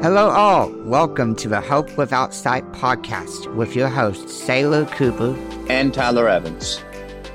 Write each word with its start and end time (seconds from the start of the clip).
Hello, 0.00 0.30
all. 0.30 0.70
Welcome 0.84 1.34
to 1.34 1.48
the 1.48 1.60
Hope 1.60 1.98
Without 1.98 2.32
Sight 2.32 2.64
podcast 2.70 3.52
with 3.56 3.74
your 3.74 3.88
hosts, 3.88 4.46
Saylor 4.46 4.88
Cooper 4.92 5.36
and 5.68 5.92
Tyler 5.92 6.28
Evans. 6.28 6.80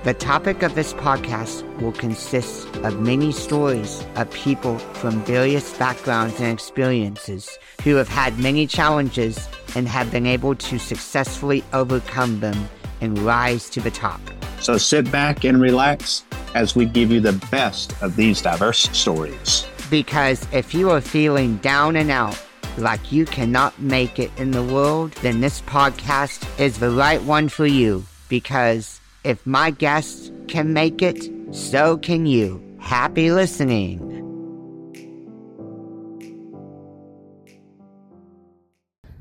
The 0.05 0.13
topic 0.13 0.63
of 0.63 0.73
this 0.73 0.93
podcast 0.93 1.61
will 1.81 1.91
consist 1.91 2.73
of 2.77 3.01
many 3.01 3.33
stories 3.33 4.05
of 4.15 4.31
people 4.31 4.77
from 4.79 5.25
various 5.25 5.77
backgrounds 5.77 6.39
and 6.39 6.53
experiences 6.53 7.59
who 7.83 7.95
have 7.95 8.07
had 8.07 8.39
many 8.39 8.65
challenges 8.65 9.49
and 9.75 9.85
have 9.89 10.09
been 10.09 10.25
able 10.25 10.55
to 10.55 10.79
successfully 10.79 11.65
overcome 11.73 12.39
them 12.39 12.69
and 13.01 13.19
rise 13.19 13.69
to 13.71 13.81
the 13.81 13.91
top. 13.91 14.21
So 14.61 14.77
sit 14.77 15.11
back 15.11 15.43
and 15.43 15.59
relax 15.59 16.23
as 16.55 16.77
we 16.77 16.85
give 16.85 17.11
you 17.11 17.19
the 17.19 17.33
best 17.51 18.01
of 18.01 18.15
these 18.15 18.41
diverse 18.41 18.89
stories. 18.97 19.67
Because 19.89 20.47
if 20.53 20.73
you 20.73 20.91
are 20.91 21.01
feeling 21.01 21.57
down 21.57 21.97
and 21.97 22.09
out, 22.09 22.41
like 22.77 23.11
you 23.11 23.25
cannot 23.25 23.79
make 23.79 24.19
it 24.19 24.31
in 24.37 24.51
the 24.51 24.63
world, 24.63 25.11
then 25.21 25.41
this 25.41 25.61
podcast 25.61 26.47
is 26.59 26.79
the 26.79 26.89
right 26.89 27.21
one 27.23 27.49
for 27.49 27.65
you. 27.65 28.05
Because 28.29 28.99
if 29.23 29.45
my 29.45 29.71
guests 29.71 30.31
can 30.47 30.73
make 30.73 31.01
it, 31.01 31.29
so 31.51 31.97
can 31.97 32.25
you. 32.25 32.61
Happy 32.79 33.31
listening. 33.31 34.09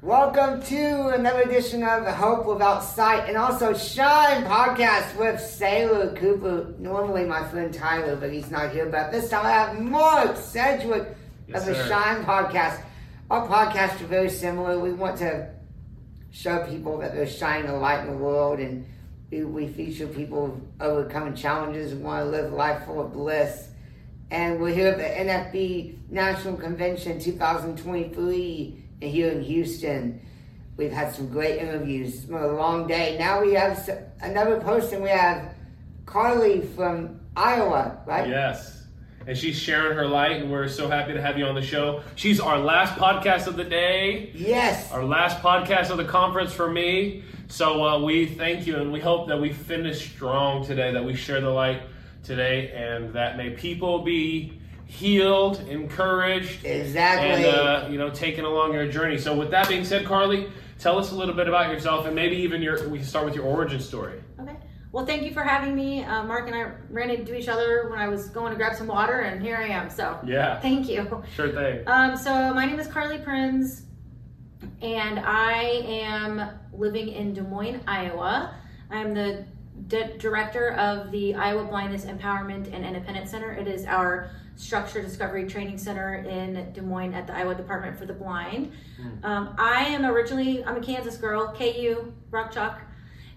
Welcome 0.00 0.60
to 0.62 1.08
another 1.08 1.42
edition 1.42 1.84
of 1.84 2.04
the 2.04 2.12
Hope 2.12 2.44
Without 2.44 2.80
Sight 2.82 3.28
and 3.28 3.36
also 3.36 3.72
Shine 3.72 4.42
podcast 4.44 5.16
with 5.16 5.36
Saylor 5.40 6.16
Cooper. 6.16 6.74
Normally 6.80 7.24
my 7.24 7.44
friend 7.44 7.72
Tyler, 7.72 8.16
but 8.16 8.32
he's 8.32 8.50
not 8.50 8.72
here. 8.72 8.86
But 8.86 9.12
this 9.12 9.30
time 9.30 9.46
I 9.46 9.50
have 9.50 9.80
Mark 9.80 10.36
Sedgwick 10.36 11.16
Yes, 11.46 11.60
of 11.60 11.66
the 11.66 11.74
sir. 11.74 11.88
Shine 11.88 12.24
podcast. 12.24 12.82
Our 13.32 13.48
podcasts 13.48 13.98
are 14.02 14.08
very 14.08 14.28
similar. 14.28 14.78
We 14.78 14.92
want 14.92 15.16
to 15.20 15.48
show 16.32 16.66
people 16.66 16.98
that 16.98 17.14
they're 17.14 17.26
shining 17.26 17.70
a 17.70 17.78
light 17.78 18.00
in 18.00 18.08
the 18.08 18.18
world 18.18 18.60
and 18.60 18.86
we, 19.30 19.68
feature 19.68 20.06
people 20.06 20.60
overcoming 20.82 21.34
challenges 21.34 21.92
and 21.92 22.04
want 22.04 22.26
to 22.26 22.30
live 22.30 22.52
a 22.52 22.54
life 22.54 22.84
full 22.84 23.00
of 23.00 23.14
bliss. 23.14 23.68
And 24.30 24.60
we're 24.60 24.74
here 24.74 24.88
at 24.88 24.98
the 24.98 25.30
NFB 25.30 26.10
National 26.10 26.58
Convention 26.58 27.18
2023 27.18 28.84
here 29.00 29.32
in 29.32 29.42
Houston. 29.42 30.20
We've 30.76 30.92
had 30.92 31.14
some 31.14 31.30
great 31.30 31.58
interviews. 31.58 32.14
It's 32.14 32.24
been 32.24 32.36
a 32.36 32.48
long 32.48 32.86
day. 32.86 33.16
Now 33.18 33.40
we 33.40 33.54
have 33.54 33.88
another 34.20 34.60
person. 34.60 35.00
We 35.00 35.08
have 35.08 35.54
Karly 36.04 36.68
from 36.74 37.18
Iowa, 37.34 37.98
right? 38.04 38.28
Yes. 38.28 38.81
And 39.26 39.36
she's 39.38 39.56
sharing 39.58 39.96
her 39.96 40.06
light, 40.06 40.40
and 40.42 40.50
we're 40.50 40.68
so 40.68 40.88
happy 40.88 41.12
to 41.12 41.20
have 41.22 41.38
you 41.38 41.44
on 41.46 41.54
the 41.54 41.62
show. 41.62 42.02
She's 42.16 42.40
our 42.40 42.58
last 42.58 42.94
podcast 42.98 43.46
of 43.46 43.56
the 43.56 43.64
day, 43.64 44.30
Yes. 44.34 44.90
our 44.92 45.04
last 45.04 45.38
podcast 45.40 45.90
of 45.90 45.96
the 45.96 46.04
conference 46.04 46.52
for 46.52 46.70
me. 46.70 47.22
So 47.48 47.84
uh, 47.84 47.98
we 48.02 48.26
thank 48.26 48.66
you, 48.66 48.76
and 48.76 48.90
we 48.92 48.98
hope 49.00 49.28
that 49.28 49.40
we 49.40 49.52
finish 49.52 50.10
strong 50.12 50.64
today, 50.64 50.92
that 50.92 51.04
we 51.04 51.14
share 51.14 51.40
the 51.40 51.50
light 51.50 51.82
today, 52.24 52.72
and 52.74 53.12
that 53.14 53.36
may 53.36 53.50
people 53.50 54.00
be 54.00 54.58
healed, 54.86 55.60
encouraged, 55.68 56.64
Exactly. 56.64 57.44
and 57.44 57.44
uh, 57.46 57.88
you 57.90 57.98
know 57.98 58.10
taken 58.10 58.44
along 58.44 58.72
your 58.74 58.86
journey. 58.88 59.18
So 59.18 59.36
with 59.36 59.50
that 59.52 59.68
being 59.68 59.84
said, 59.84 60.04
Karly, 60.04 60.50
tell 60.78 60.98
us 60.98 61.12
a 61.12 61.14
little 61.14 61.34
bit 61.34 61.46
about 61.48 61.70
yourself, 61.72 62.06
and 62.06 62.14
maybe 62.14 62.36
even 62.36 62.60
your. 62.62 62.88
We 62.88 62.98
can 62.98 63.06
start 63.06 63.24
with 63.24 63.34
your 63.34 63.44
origin 63.44 63.80
story. 63.80 64.20
Okay. 64.40 64.56
Well, 64.92 65.06
thank 65.06 65.22
you 65.22 65.32
for 65.32 65.42
having 65.42 65.74
me. 65.74 66.04
Uh, 66.04 66.22
Mark 66.24 66.46
and 66.48 66.54
I 66.54 66.70
ran 66.90 67.08
into 67.08 67.34
each 67.34 67.48
other 67.48 67.88
when 67.88 67.98
I 67.98 68.08
was 68.08 68.28
going 68.28 68.50
to 68.50 68.56
grab 68.56 68.74
some 68.76 68.86
water, 68.88 69.20
and 69.20 69.40
here 69.42 69.56
I 69.56 69.68
am. 69.68 69.88
So, 69.88 70.18
Yeah, 70.24 70.60
thank 70.60 70.86
you. 70.88 71.22
sure 71.34 71.48
thing. 71.50 71.82
Um, 71.86 72.14
so, 72.16 72.52
my 72.52 72.66
name 72.66 72.78
is 72.78 72.88
Karly 72.88 73.22
Prins, 73.24 73.84
and 74.82 75.18
I 75.20 75.62
am 75.86 76.50
living 76.74 77.08
in 77.08 77.32
Des 77.32 77.40
Moines, 77.42 77.80
Iowa. 77.86 78.54
I'm 78.90 79.14
the 79.14 79.46
di- 79.88 80.12
director 80.18 80.72
of 80.74 81.10
the 81.10 81.34
Iowa 81.36 81.64
Blindness 81.64 82.04
Empowerment 82.04 82.70
and 82.74 82.84
Independence 82.84 83.30
Center. 83.30 83.50
It 83.52 83.66
is 83.68 83.86
our 83.86 84.28
structure 84.56 85.00
discovery 85.00 85.46
training 85.46 85.78
center 85.78 86.16
in 86.16 86.70
Des 86.74 86.82
Moines 86.82 87.14
at 87.14 87.26
the 87.26 87.34
Iowa 87.34 87.54
Department 87.54 87.96
for 87.98 88.04
the 88.04 88.12
Blind. 88.12 88.72
Um, 89.22 89.54
I 89.58 89.84
am 89.84 90.04
originally 90.04 90.62
I'm 90.66 90.76
a 90.76 90.80
Kansas 90.82 91.16
girl, 91.16 91.54
KU, 91.56 92.12
Rock 92.30 92.52
Chalk, 92.52 92.78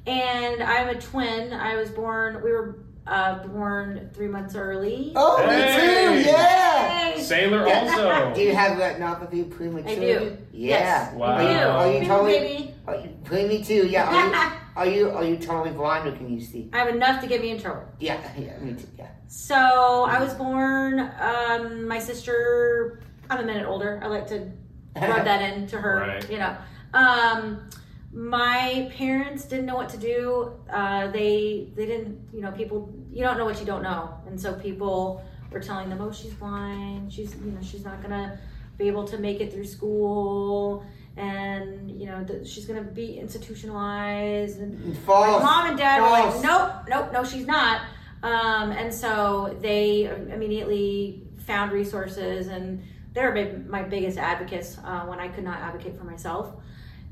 and 0.07 0.61
I'm 0.63 0.89
a 0.89 0.99
twin. 0.99 1.53
I 1.53 1.75
was 1.75 1.89
born. 1.89 2.41
We 2.43 2.51
were 2.51 2.79
uh, 3.07 3.45
born 3.47 4.09
three 4.13 4.27
months 4.27 4.55
early. 4.55 5.13
oh, 5.15 5.37
Hey. 5.37 6.17
me 6.17 6.23
too. 6.23 6.29
Yeah. 6.29 7.09
Yay! 7.15 7.19
Saylor 7.19 7.65
Do 7.65 7.71
also. 7.71 8.33
Do 8.35 8.41
you 8.41 8.55
have 8.55 8.77
retinopathy 8.77 9.49
prematurity? 9.49 10.13
I 10.15 10.19
do. 10.19 10.37
Yeah. 10.51 10.69
Yes. 10.79 11.13
Wow. 11.13 11.35
Are 11.35 11.43
you, 11.43 11.49
are 11.57 11.99
you 12.01 12.07
totally? 12.07 12.31
baby. 12.39 12.73
Are 12.87 12.95
you, 12.95 13.47
me 13.47 13.63
too. 13.63 13.87
Yeah. 13.87 14.55
Are 14.75 14.85
you, 14.85 15.05
are 15.09 15.09
you 15.09 15.09
are 15.11 15.23
you 15.23 15.37
totally 15.37 15.71
blind 15.75 16.07
or 16.07 16.11
can 16.15 16.29
you 16.29 16.41
see? 16.41 16.69
I 16.73 16.79
have 16.79 16.89
enough 16.89 17.21
to 17.21 17.27
get 17.27 17.41
me 17.41 17.51
in 17.51 17.59
trouble. 17.59 17.83
Yeah. 17.99 18.19
Yeah. 18.37 18.57
Me 18.59 18.73
too. 18.73 18.87
Yeah. 18.97 19.07
So 19.27 19.55
I 19.55 20.19
was 20.21 20.33
born. 20.33 20.99
Um, 21.19 21.87
my 21.87 21.99
sister. 21.99 23.01
I'm 23.29 23.39
a 23.39 23.43
minute 23.43 23.67
older. 23.67 23.99
I 24.03 24.07
like 24.07 24.27
to 24.27 24.51
rub 24.95 25.25
that 25.25 25.41
into 25.53 25.77
her. 25.77 25.99
Right. 25.99 26.29
You 26.29 26.37
know. 26.39 26.55
Um, 26.93 27.69
my 28.15 28.89
parents 28.97 29.43
didn't 29.43 29.65
know 29.65 29.75
what 29.75 29.89
to 29.89 29.97
do. 29.97 30.53
Uh, 30.69 31.11
they 31.11 31.67
they 31.75 31.85
didn't. 31.85 32.29
You 32.33 32.41
know, 32.41 32.51
people. 32.51 32.89
You 33.11 33.23
don't 33.23 33.37
know 33.37 33.45
what 33.45 33.59
you 33.59 33.65
don't 33.65 33.83
know, 33.83 34.13
and 34.25 34.39
so 34.39 34.53
people 34.53 35.21
were 35.51 35.59
telling 35.59 35.89
them, 35.89 35.99
"Oh, 36.01 36.11
she's 36.11 36.33
blind. 36.33 37.11
She's 37.11 37.35
you 37.35 37.51
know 37.51 37.61
she's 37.61 37.83
not 37.83 38.01
gonna 38.01 38.39
be 38.77 38.87
able 38.87 39.05
to 39.05 39.17
make 39.17 39.41
it 39.41 39.51
through 39.51 39.65
school." 39.65 40.85
And 41.17 41.91
you 41.91 42.07
know 42.07 42.23
that 42.23 42.47
she's 42.47 42.65
gonna 42.65 42.81
be 42.83 43.19
institutionalized, 43.19 44.59
and 44.59 44.85
my 44.85 44.95
False. 45.01 45.43
mom 45.43 45.67
and 45.67 45.77
dad 45.77 46.01
were 46.01 46.09
like, 46.09 46.41
nope, 46.41 46.71
nope, 46.89 47.13
no, 47.13 47.23
she's 47.23 47.45
not. 47.45 47.81
Um, 48.23 48.71
and 48.71 48.93
so 48.93 49.57
they 49.61 50.05
immediately 50.05 51.23
found 51.37 51.71
resources, 51.71 52.47
and 52.47 52.81
they're 53.13 53.63
my 53.67 53.83
biggest 53.83 54.17
advocates 54.17 54.77
uh, 54.83 55.01
when 55.05 55.19
I 55.19 55.27
could 55.29 55.43
not 55.43 55.59
advocate 55.59 55.97
for 55.97 56.03
myself. 56.03 56.53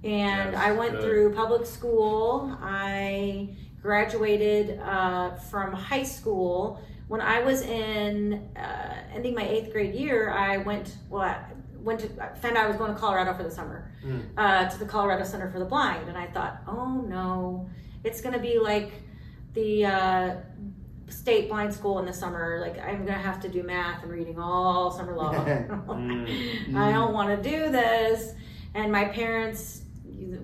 And 0.03 0.51
Yes, 0.51 0.55
I 0.55 0.71
went 0.73 0.93
good. 0.93 1.01
through 1.03 1.33
public 1.33 1.65
school. 1.65 2.57
I 2.61 3.49
graduated 3.81 4.79
uh, 4.79 5.35
from 5.35 5.71
high 5.73 6.03
school. 6.03 6.81
When 7.07 7.21
I 7.21 7.39
was 7.41 7.61
in 7.61 8.49
uh, 8.57 8.95
ending 9.13 9.33
my 9.35 9.47
eighth 9.47 9.71
grade 9.71 9.93
year, 9.93 10.31
I 10.31 10.57
went. 10.57 10.95
Well, 11.09 11.21
I 11.21 11.37
went 11.77 11.99
to 12.01 12.07
found 12.07 12.57
out 12.57 12.65
I 12.65 12.67
was 12.67 12.77
going 12.77 12.93
to 12.93 12.99
Colorado 12.99 13.33
for 13.33 13.43
the 13.43 13.51
summer 13.51 13.89
Mm. 14.05 14.21
uh, 14.37 14.69
to 14.69 14.77
the 14.79 14.85
Colorado 14.85 15.23
Center 15.23 15.49
for 15.49 15.59
the 15.59 15.65
Blind, 15.65 16.09
and 16.09 16.17
I 16.17 16.27
thought, 16.27 16.61
oh 16.67 17.05
no, 17.07 17.69
it's 18.03 18.19
going 18.21 18.33
to 18.33 18.39
be 18.39 18.57
like 18.59 18.91
the 19.53 19.85
uh, 19.85 20.35
state 21.07 21.47
blind 21.47 21.73
school 21.73 21.99
in 21.99 22.05
the 22.05 22.11
summer. 22.13 22.59
Like 22.59 22.77
I'm 22.79 23.05
going 23.05 23.17
to 23.19 23.23
have 23.29 23.39
to 23.41 23.47
do 23.49 23.63
math 23.63 24.03
and 24.03 24.11
reading 24.11 24.39
all 24.39 24.91
summer 24.91 25.15
long. 25.15 25.35
Mm. 25.45 26.75
I 26.75 26.91
don't 26.91 27.13
want 27.13 27.29
to 27.41 27.49
do 27.49 27.69
this, 27.71 28.33
and 28.73 28.91
my 28.91 29.05
parents. 29.05 29.82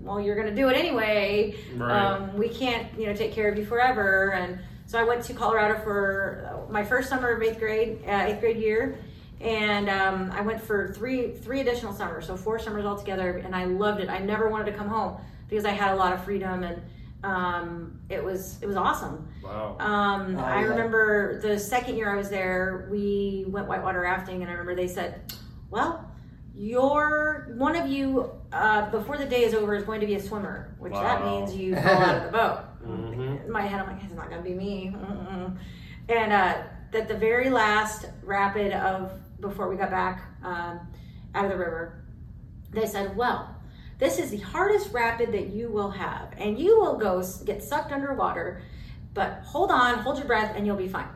Well, 0.01 0.19
you're 0.19 0.35
going 0.35 0.47
to 0.47 0.55
do 0.55 0.69
it 0.69 0.75
anyway. 0.75 1.55
Right. 1.75 1.91
Um, 1.91 2.35
we 2.37 2.49
can't, 2.49 2.87
you 2.97 3.05
know, 3.07 3.13
take 3.13 3.31
care 3.33 3.49
of 3.51 3.57
you 3.57 3.65
forever. 3.65 4.31
And 4.33 4.59
so 4.85 4.99
I 4.99 5.03
went 5.03 5.23
to 5.25 5.33
Colorado 5.33 5.79
for 5.83 6.65
uh, 6.67 6.71
my 6.71 6.83
first 6.83 7.09
summer 7.09 7.29
of 7.31 7.41
eighth 7.41 7.59
grade, 7.59 7.99
uh, 8.07 8.25
eighth 8.27 8.39
grade 8.39 8.57
year, 8.57 8.97
and 9.39 9.89
um, 9.89 10.31
I 10.31 10.41
went 10.41 10.61
for 10.61 10.91
three 10.93 11.31
three 11.31 11.61
additional 11.61 11.93
summers, 11.93 12.25
so 12.27 12.35
four 12.35 12.57
summers 12.59 12.85
altogether, 12.85 13.37
and 13.37 13.55
I 13.55 13.65
loved 13.65 14.01
it. 14.01 14.09
I 14.09 14.19
never 14.19 14.49
wanted 14.49 14.65
to 14.71 14.77
come 14.77 14.87
home 14.87 15.17
because 15.47 15.63
I 15.65 15.71
had 15.71 15.91
a 15.93 15.95
lot 15.95 16.11
of 16.13 16.23
freedom 16.23 16.63
and 16.63 16.81
um, 17.23 17.99
it 18.09 18.23
was 18.23 18.57
it 18.61 18.65
was 18.65 18.75
awesome. 18.77 19.27
wow. 19.43 19.75
Um, 19.79 20.37
Oh, 20.37 20.41
I 20.43 20.61
yeah. 20.61 20.67
remember 20.67 21.39
the 21.41 21.59
second 21.59 21.95
year 21.97 22.11
I 22.11 22.15
was 22.15 22.29
there, 22.29 22.87
we 22.89 23.45
went 23.47 23.67
whitewater 23.67 24.01
rafting, 24.01 24.41
and 24.41 24.45
I 24.49 24.53
remember 24.53 24.73
they 24.75 24.87
said, 24.87 25.21
"Well, 25.69 26.08
you're 26.59 27.53
one 27.55 27.75
of 27.75 27.87
you 27.87 28.29
uh, 28.51 28.89
before 28.91 29.17
the 29.17 29.25
day 29.25 29.43
is 29.43 29.53
over 29.53 29.75
is 29.75 29.83
going 29.85 30.01
to 30.01 30.07
be 30.07 30.15
a 30.15 30.21
swimmer, 30.21 30.75
which 30.77 30.93
that 30.93 31.23
means 31.23 31.55
you 31.55 31.75
fall 31.75 31.85
out 31.85 32.17
of 32.17 32.23
the 32.23 32.31
boat." 32.37 32.59
Mhm. 32.85 33.45
In 33.45 33.51
my 33.51 33.63
head, 33.63 33.81
I'm 33.81 33.87
like, 33.87 34.03
"It's 34.03 34.13
not 34.13 34.29
going 34.29 34.41
to 34.41 34.49
be 34.49 34.55
me." 34.55 34.93
Mm-mm. 34.95 35.57
And 36.07 36.31
uh, 36.31 36.61
that 36.91 37.07
the 37.07 37.13
very 37.13 37.49
last 37.49 38.05
rapid 38.23 38.71
of 38.71 39.11
before 39.41 39.67
we 39.69 39.75
got 39.75 39.89
back 39.91 40.23
um, 40.43 40.79
out 41.35 41.45
of 41.45 41.51
the 41.51 41.57
river, 41.57 42.03
they 42.71 42.85
said, 42.85 43.15
"Well." 43.15 43.55
This 43.97 44.17
is 44.17 44.31
the 44.31 44.37
hardest 44.37 44.93
rapid 44.93 45.33
that 45.33 45.47
you 45.47 45.69
will 45.69 45.89
have, 45.91 46.31
and 46.37 46.57
you 46.57 46.79
will 46.79 46.95
go 46.95 47.21
get 47.43 47.61
sucked 47.61 47.91
underwater 47.91 48.61
but 49.13 49.41
hold 49.45 49.71
on, 49.71 49.99
hold 49.99 50.17
your 50.17 50.27
breath, 50.27 50.53
and 50.55 50.65
you'll 50.65 50.77
be 50.77 50.87
fine. 50.87 51.09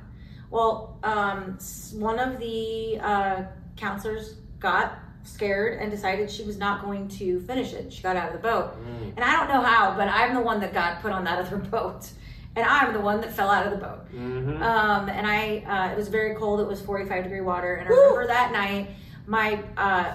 Well, 0.49 0.97
um, 1.03 1.57
one 1.93 2.19
of 2.19 2.39
the 2.39 2.99
uh, 2.99 3.43
counselors 3.77 4.35
got 4.59 4.99
scared 5.23 5.79
and 5.79 5.89
decided 5.89 6.29
she 6.29 6.43
was 6.43 6.57
not 6.57 6.83
going 6.83 7.07
to 7.07 7.39
finish 7.41 7.73
it. 7.73 7.91
She 7.91 8.01
got 8.01 8.15
out 8.15 8.27
of 8.27 8.33
the 8.33 8.47
boat. 8.47 8.75
Mm. 8.85 9.13
And 9.15 9.23
I 9.25 9.35
don't 9.37 9.47
know 9.47 9.61
how, 9.61 9.95
but 9.95 10.07
I'm 10.07 10.33
the 10.33 10.41
one 10.41 10.59
that 10.61 10.73
got 10.73 11.01
put 11.01 11.11
on 11.11 11.23
that 11.25 11.39
other 11.45 11.57
boat. 11.57 12.09
And 12.55 12.65
I'm 12.65 12.93
the 12.93 12.99
one 12.99 13.19
that 13.21 13.33
fell 13.33 13.49
out 13.49 13.65
of 13.65 13.71
the 13.71 13.79
boat. 13.79 14.13
Mhm. 14.13 14.61
Um, 14.61 15.09
and 15.09 15.25
I, 15.25 15.63
uh, 15.67 15.91
it 15.91 15.97
was 15.97 16.07
very 16.07 16.35
cold. 16.35 16.59
It 16.59 16.67
was 16.67 16.81
45 16.81 17.23
degree 17.23 17.41
water. 17.41 17.75
And 17.75 17.87
I 17.87 17.91
Woo! 17.91 17.97
remember 17.97 18.27
that 18.27 18.51
night, 18.51 18.89
my, 19.25 19.59
uh, 19.75 20.13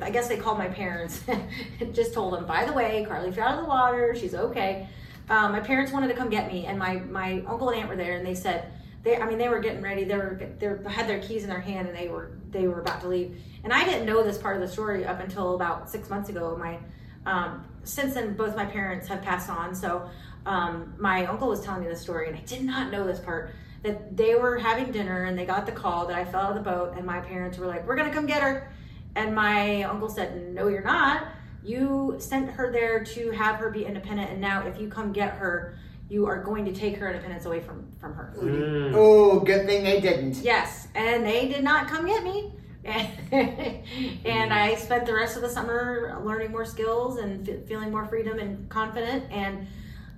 I 0.00 0.10
guess 0.10 0.28
they 0.28 0.36
called 0.36 0.58
my 0.58 0.68
parents 0.68 1.22
and 1.26 1.92
just 1.94 2.14
told 2.14 2.34
them, 2.34 2.46
by 2.46 2.64
the 2.64 2.72
way, 2.72 3.04
Karly 3.08 3.34
fell 3.34 3.48
out 3.48 3.54
of 3.58 3.62
the 3.64 3.68
water. 3.68 4.14
She's 4.16 4.34
okay. 4.34 4.88
Um, 5.28 5.52
my 5.52 5.60
parents 5.60 5.92
wanted 5.92 6.08
to 6.08 6.14
come 6.14 6.28
get 6.30 6.52
me, 6.52 6.66
and 6.66 6.78
my 6.78 6.96
my 6.96 7.42
uncle 7.46 7.70
and 7.70 7.78
aunt 7.80 7.88
were 7.88 7.96
there, 7.96 8.16
and 8.16 8.26
they 8.26 8.34
said 8.34 8.66
they. 9.02 9.16
I 9.16 9.26
mean, 9.26 9.38
they 9.38 9.48
were 9.48 9.60
getting 9.60 9.82
ready. 9.82 10.04
They 10.04 10.16
were 10.16 10.40
they 10.58 10.90
had 10.90 11.08
their 11.08 11.20
keys 11.20 11.42
in 11.42 11.48
their 11.48 11.60
hand, 11.60 11.88
and 11.88 11.96
they 11.96 12.08
were 12.08 12.32
they 12.50 12.66
were 12.66 12.80
about 12.80 13.00
to 13.02 13.08
leave. 13.08 13.40
And 13.64 13.72
I 13.72 13.84
didn't 13.84 14.06
know 14.06 14.22
this 14.22 14.38
part 14.38 14.56
of 14.56 14.62
the 14.62 14.68
story 14.68 15.04
up 15.04 15.20
until 15.20 15.54
about 15.54 15.90
six 15.90 16.10
months 16.10 16.28
ago. 16.28 16.56
My 16.56 16.78
um, 17.26 17.64
since 17.84 18.14
then, 18.14 18.34
both 18.34 18.56
my 18.56 18.66
parents 18.66 19.06
have 19.08 19.22
passed 19.22 19.50
on, 19.50 19.74
so 19.74 20.08
um, 20.46 20.94
my 20.98 21.26
uncle 21.26 21.48
was 21.48 21.60
telling 21.60 21.82
me 21.82 21.88
this 21.88 22.00
story, 22.00 22.28
and 22.28 22.36
I 22.36 22.40
did 22.40 22.64
not 22.64 22.90
know 22.90 23.06
this 23.06 23.20
part 23.20 23.54
that 23.82 24.16
they 24.16 24.36
were 24.36 24.58
having 24.58 24.92
dinner 24.92 25.24
and 25.24 25.36
they 25.36 25.44
got 25.44 25.66
the 25.66 25.72
call 25.72 26.06
that 26.06 26.16
I 26.16 26.24
fell 26.24 26.42
out 26.42 26.56
of 26.56 26.64
the 26.64 26.70
boat, 26.70 26.94
and 26.96 27.04
my 27.04 27.20
parents 27.20 27.58
were 27.58 27.66
like, 27.66 27.86
"We're 27.86 27.96
gonna 27.96 28.12
come 28.12 28.26
get 28.26 28.42
her," 28.42 28.70
and 29.14 29.34
my 29.34 29.82
uncle 29.82 30.08
said, 30.08 30.54
"No, 30.54 30.68
you're 30.68 30.82
not. 30.82 31.26
You 31.64 32.16
sent 32.18 32.50
her 32.50 32.70
there 32.72 33.04
to 33.04 33.30
have 33.30 33.56
her 33.56 33.70
be 33.70 33.84
independent, 33.84 34.30
and 34.30 34.40
now 34.40 34.66
if 34.66 34.80
you 34.80 34.88
come 34.88 35.12
get 35.12 35.34
her." 35.34 35.74
You 36.12 36.26
are 36.26 36.42
going 36.42 36.66
to 36.66 36.72
take 36.72 36.98
her 36.98 37.08
independence 37.08 37.46
away 37.46 37.60
from 37.60 37.90
from 37.98 38.12
her. 38.12 38.34
Mm. 38.36 38.92
Oh, 38.94 39.40
good 39.40 39.64
thing 39.64 39.82
they 39.82 39.98
didn't. 39.98 40.36
Yes, 40.36 40.88
and 40.94 41.24
they 41.24 41.48
did 41.48 41.64
not 41.64 41.88
come 41.88 42.04
get 42.06 42.22
me. 42.22 42.52
and 42.84 44.52
I 44.52 44.74
spent 44.74 45.06
the 45.06 45.14
rest 45.14 45.36
of 45.36 45.42
the 45.42 45.48
summer 45.48 46.20
learning 46.22 46.50
more 46.50 46.66
skills 46.66 47.16
and 47.16 47.48
f- 47.48 47.64
feeling 47.66 47.90
more 47.90 48.04
freedom 48.04 48.38
and 48.38 48.68
confident. 48.68 49.24
And 49.30 49.66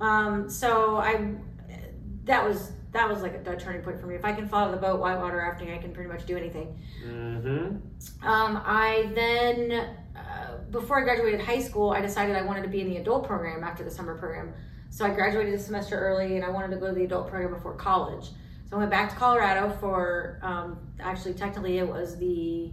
um, 0.01 0.51
so 0.51 0.97
I, 0.97 1.35
that 2.25 2.43
was 2.43 2.73
that 2.91 3.09
was 3.09 3.23
like 3.23 3.47
a, 3.47 3.53
a 3.53 3.57
turning 3.57 3.83
point 3.83 4.01
for 4.01 4.09
me. 4.09 4.17
If 4.17 4.25
I 4.25 4.33
can 4.33 4.49
follow 4.49 4.73
the 4.73 4.79
boat 4.79 4.99
whitewater 4.99 5.37
rafting, 5.37 5.71
I 5.71 5.79
can 5.79 5.93
pretty 5.93 6.11
much 6.11 6.27
do 6.27 6.37
anything. 6.37 6.77
Mm-hmm. 7.07 8.27
Um, 8.27 8.63
I 8.67 9.13
then, 9.15 9.95
uh, 10.17 10.57
before 10.73 11.01
I 11.01 11.05
graduated 11.05 11.41
high 11.41 11.61
school, 11.61 11.91
I 11.91 12.01
decided 12.01 12.35
I 12.35 12.43
wanted 12.43 12.63
to 12.63 12.69
be 12.69 12.81
in 12.81 12.91
the 12.91 12.97
adult 12.97 13.27
program 13.29 13.63
after 13.63 13.85
the 13.85 13.91
summer 13.93 14.19
program. 14.19 14.55
So 14.95 15.05
I 15.05 15.11
graduated 15.11 15.55
a 15.55 15.59
semester 15.59 15.99
early, 15.99 16.37
and 16.37 16.45
I 16.45 16.51
wanted 16.51 16.71
to 16.71 16.77
go 16.77 16.87
to 16.87 16.93
the 16.93 17.03
adult 17.03 17.29
program 17.29 17.53
before 17.53 17.75
college. 17.75 18.27
So 18.71 18.77
I 18.77 18.79
went 18.79 18.93
back 18.93 19.11
to 19.11 19.17
Colorado 19.17 19.77
for, 19.81 20.39
um, 20.41 20.79
actually, 21.01 21.35
technically, 21.35 21.79
it 21.79 21.89
was 21.89 22.17
the 22.17 22.71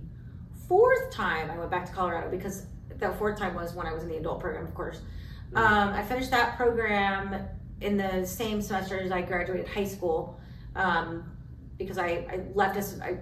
fourth 0.67 1.09
time 1.09 1.49
I 1.49 1.57
went 1.57 1.71
back 1.71 1.83
to 1.87 1.91
Colorado 1.91 2.29
because 2.29 2.67
the 2.99 3.09
fourth 3.13 3.39
time 3.39 3.55
was 3.55 3.73
when 3.73 3.87
I 3.87 3.91
was 3.91 4.03
in 4.03 4.09
the 4.09 4.17
adult 4.17 4.39
program, 4.39 4.67
of 4.67 4.75
course. 4.75 5.01
Um, 5.55 5.89
I 5.93 6.03
finished 6.03 6.29
that 6.29 6.57
program 6.57 7.43
in 7.81 7.97
the 7.97 8.23
same 8.23 8.61
semester 8.61 8.99
as 8.99 9.11
I 9.11 9.23
graduated 9.23 9.67
high 9.67 9.85
school 9.85 10.39
um, 10.75 11.23
because 11.79 11.97
I, 11.97 12.27
I 12.29 12.41
left 12.53 12.77
us, 12.77 12.99
I 13.01 13.17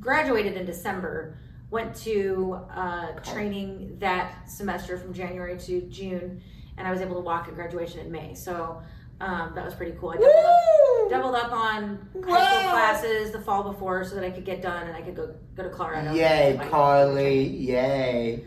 graduated 0.00 0.56
in 0.56 0.64
December, 0.64 1.36
went 1.70 1.94
to 1.96 2.60
uh, 2.74 3.12
training 3.20 3.98
that 3.98 4.48
semester 4.48 4.96
from 4.96 5.12
January 5.12 5.58
to 5.58 5.82
June, 5.82 6.42
and 6.78 6.86
I 6.86 6.90
was 6.90 7.00
able 7.00 7.14
to 7.16 7.20
walk 7.20 7.48
at 7.48 7.54
graduation 7.54 8.00
in 8.00 8.10
May. 8.10 8.34
So 8.34 8.82
um, 9.20 9.52
that 9.54 9.64
was 9.64 9.74
pretty 9.74 9.92
cool. 10.00 10.10
I 10.10 10.16
doubled 10.16 10.34
up, 10.44 11.10
doubled 11.10 11.34
up 11.36 11.52
on 11.52 12.08
high 12.14 12.20
school 12.20 12.32
Wow. 12.32 12.70
classes 12.72 13.30
the 13.30 13.40
fall 13.40 13.62
before 13.62 14.04
so 14.04 14.14
that 14.16 14.24
I 14.24 14.30
could 14.30 14.44
get 14.44 14.62
done 14.62 14.86
and 14.86 14.96
I 14.96 15.02
could 15.02 15.14
go 15.14 15.34
go 15.54 15.62
to 15.62 15.70
Colorado. 15.70 16.12
Yay, 16.14 16.58
Karly. 16.70 17.66
Yay. 17.66 18.44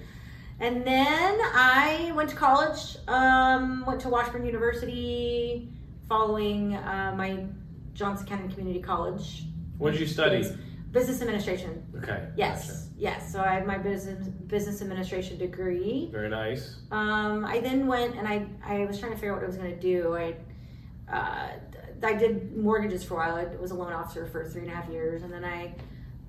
And 0.60 0.86
then 0.88 1.40
I 1.54 2.12
went 2.16 2.30
to 2.30 2.36
college, 2.36 2.98
um, 3.08 3.84
went 3.86 4.00
to 4.02 4.10
Washburn 4.10 4.46
University 4.46 5.70
following 6.08 6.76
uh, 6.76 7.14
my 7.18 7.46
Johnson 7.94 8.26
County 8.28 8.48
Community 8.48 8.82
College. 8.82 9.44
What 9.78 9.92
did 9.92 10.00
you 10.00 10.08
study? 10.08 10.46
Business- 10.96 11.22
administration. 11.22 11.86
Okay. 11.98 12.30
Yes, 12.38 12.68
gotcha. 12.68 12.80
yes. 12.98 13.32
So 13.32 13.42
I 13.42 13.56
have 13.56 13.68
my 13.68 13.78
business 13.78 14.30
business 14.48 14.82
administration 14.82 15.38
degree. 15.38 16.10
Very 16.12 16.30
nice. 16.30 16.78
Um, 16.90 17.44
I 17.44 17.60
then 17.60 17.86
went 17.86 18.16
and 18.16 18.26
I, 18.26 18.48
I 18.66 18.86
was 18.86 18.98
trying 18.98 19.12
to 19.12 19.18
figure 19.18 19.32
out 19.34 19.36
what 19.36 19.44
I 19.44 19.48
was 19.48 19.58
going 19.58 19.72
to 19.72 19.80
do. 19.80 20.16
I 20.16 20.36
uh, 21.12 21.50
I 22.02 22.14
did 22.14 22.56
mortgages 22.56 23.04
for 23.04 23.16
a 23.16 23.18
while. 23.18 23.36
I 23.36 23.46
was 23.58 23.72
a 23.72 23.76
loan 23.76 23.92
officer 23.92 24.26
for 24.26 24.48
three 24.48 24.62
and 24.62 24.72
a 24.72 24.76
half 24.76 24.90
years, 24.90 25.24
and 25.24 25.34
then 25.34 25.44
I 25.44 25.76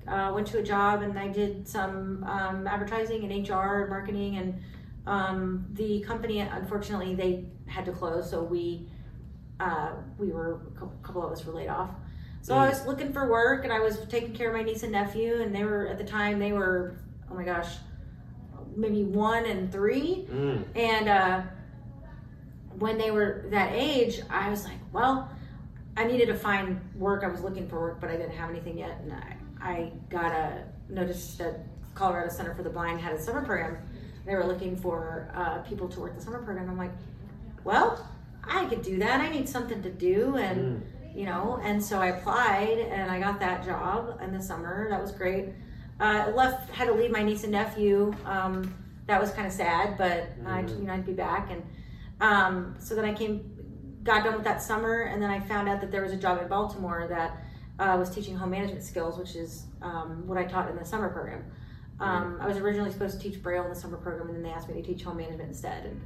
uh, 0.09 0.33
went 0.33 0.49
to 0.49 0.59
a 0.59 0.63
job 0.63 1.03
and 1.03 1.17
I 1.19 1.29
did 1.29 1.69
some 1.69 2.25
um, 2.25 2.67
advertising 2.67 3.25
and 3.25 3.49
HR 3.49 3.83
and 3.83 3.91
marketing. 3.91 4.37
And 4.39 4.61
um, 5.07 5.67
the 5.75 6.01
company, 6.01 6.41
unfortunately, 6.41 7.15
they 7.15 7.45
had 7.67 7.85
to 7.85 7.93
close, 7.93 8.29
so 8.29 8.43
we 8.43 8.89
uh, 9.61 9.93
we 10.19 10.33
were 10.33 10.61
a 10.77 11.07
couple 11.07 11.25
of 11.25 11.31
us 11.31 11.45
were 11.45 11.53
laid 11.53 11.69
off. 11.69 11.91
So 12.47 12.55
I 12.55 12.69
was 12.69 12.87
looking 12.87 13.13
for 13.13 13.29
work, 13.29 13.65
and 13.65 13.73
I 13.73 13.81
was 13.81 13.99
taking 14.09 14.33
care 14.33 14.51
of 14.51 14.55
my 14.55 14.63
niece 14.63 14.85
and 14.85 14.93
nephew, 14.93 15.43
and 15.43 15.53
they 15.53 15.65
were 15.65 15.89
at 15.89 15.99
the 15.99 16.05
time 16.05 16.39
they 16.39 16.53
were 16.53 16.95
oh 17.29 17.35
my 17.35 17.43
gosh, 17.43 17.75
maybe 18.77 19.03
one 19.03 19.47
and 19.47 19.73
three. 19.73 20.27
Mm. 20.31 20.65
And 20.77 21.09
uh, 21.09 21.43
when 22.79 22.99
they 22.99 23.11
were 23.11 23.47
that 23.51 23.73
age, 23.73 24.21
I 24.31 24.49
was 24.49 24.65
like, 24.65 24.79
well, 24.93 25.29
I 25.97 26.05
needed 26.05 26.27
to 26.27 26.37
find 26.37 26.81
work. 26.95 27.25
I 27.25 27.29
was 27.29 27.41
looking 27.41 27.69
for 27.69 27.81
work, 27.81 28.01
but 28.01 28.11
I 28.11 28.17
didn't 28.17 28.37
have 28.37 28.51
anything 28.51 28.79
yet. 28.79 29.01
And 29.03 29.13
I, 29.13 29.37
I 29.61 29.93
got 30.09 30.33
a 30.33 30.65
notice 30.89 31.35
that 31.37 31.67
Colorado 31.95 32.29
Center 32.29 32.55
for 32.55 32.63
the 32.63 32.71
Blind 32.71 33.01
had 33.01 33.13
a 33.13 33.21
summer 33.21 33.45
program. 33.45 33.79
They 34.25 34.35
were 34.35 34.45
looking 34.45 34.77
for 34.77 35.31
uh, 35.35 35.59
people 35.69 35.89
to 35.89 36.01
work 36.01 36.15
the 36.15 36.23
summer 36.23 36.43
program. 36.43 36.69
I'm 36.69 36.79
like, 36.79 36.93
well, 37.65 38.09
I 38.45 38.67
could 38.67 38.83
do 38.83 38.99
that. 38.99 39.21
I 39.21 39.31
need 39.31 39.49
something 39.49 39.83
to 39.83 39.91
do. 39.91 40.37
And, 40.37 40.83
you 41.17 41.25
know, 41.25 41.59
and 41.63 41.83
so 41.83 41.99
I 41.99 42.09
applied 42.09 42.79
and 42.79 43.11
I 43.11 43.19
got 43.19 43.41
that 43.41 43.65
job 43.65 44.21
in 44.23 44.33
the 44.33 44.43
summer. 44.43 44.91
That 44.91 45.01
was 45.01 45.13
great. 45.13 45.47
Uh, 45.99 46.31
left, 46.35 46.71
had 46.71 46.89
to 46.89 46.93
leave 46.93 47.11
my 47.11 47.23
niece 47.23 47.43
and 47.43 47.53
nephew. 47.53 48.15
Um, 48.27 48.75
that 49.07 49.19
was 49.19 49.31
kind 49.31 49.47
of 49.47 49.53
sad, 49.53 49.97
but 49.97 50.29
I, 50.45 50.61
you 50.61 50.85
know, 50.85 50.93
I'd 50.93 51.07
be 51.07 51.15
back. 51.15 51.51
And 51.51 51.63
um, 52.21 52.75
so 52.79 52.95
then 52.95 53.07
I 53.07 53.15
came, 53.15 53.99
got 54.03 54.25
done 54.25 54.35
with 54.35 54.45
that 54.45 54.61
summer, 54.61 55.03
and 55.03 55.23
then 55.23 55.31
I 55.31 55.41
found 55.41 55.71
out 55.71 55.81
that 55.81 55.91
there 55.91 56.03
was 56.03 56.13
a 56.13 56.17
job 56.17 56.43
in 56.43 56.49
Baltimore 56.49 57.07
that 57.09 57.43
uh, 57.79 57.97
was 57.99 58.11
teaching 58.11 58.37
home 58.37 58.51
management 58.51 58.83
skills, 58.83 59.19
which 59.19 59.37
is 59.37 59.65
um, 59.81 60.27
what 60.27 60.37
I 60.37 60.45
taught 60.45 60.69
in 60.69 60.77
the 60.77 60.85
summer 60.85 61.09
program. 61.09 61.45
Um, 61.99 62.39
I 62.43 62.47
was 62.47 62.59
originally 62.59 62.93
supposed 62.93 63.19
to 63.19 63.31
teach 63.31 63.43
Braille 63.43 63.65
in 63.65 63.71
the 63.71 63.75
summer 63.75 63.97
program, 63.97 64.29
and 64.29 64.37
then 64.37 64.43
they 64.43 64.51
asked 64.51 64.69
me 64.69 64.75
to 64.81 64.87
teach 64.87 65.03
home 65.03 65.17
management 65.17 65.49
instead, 65.49 65.87
and 65.87 66.03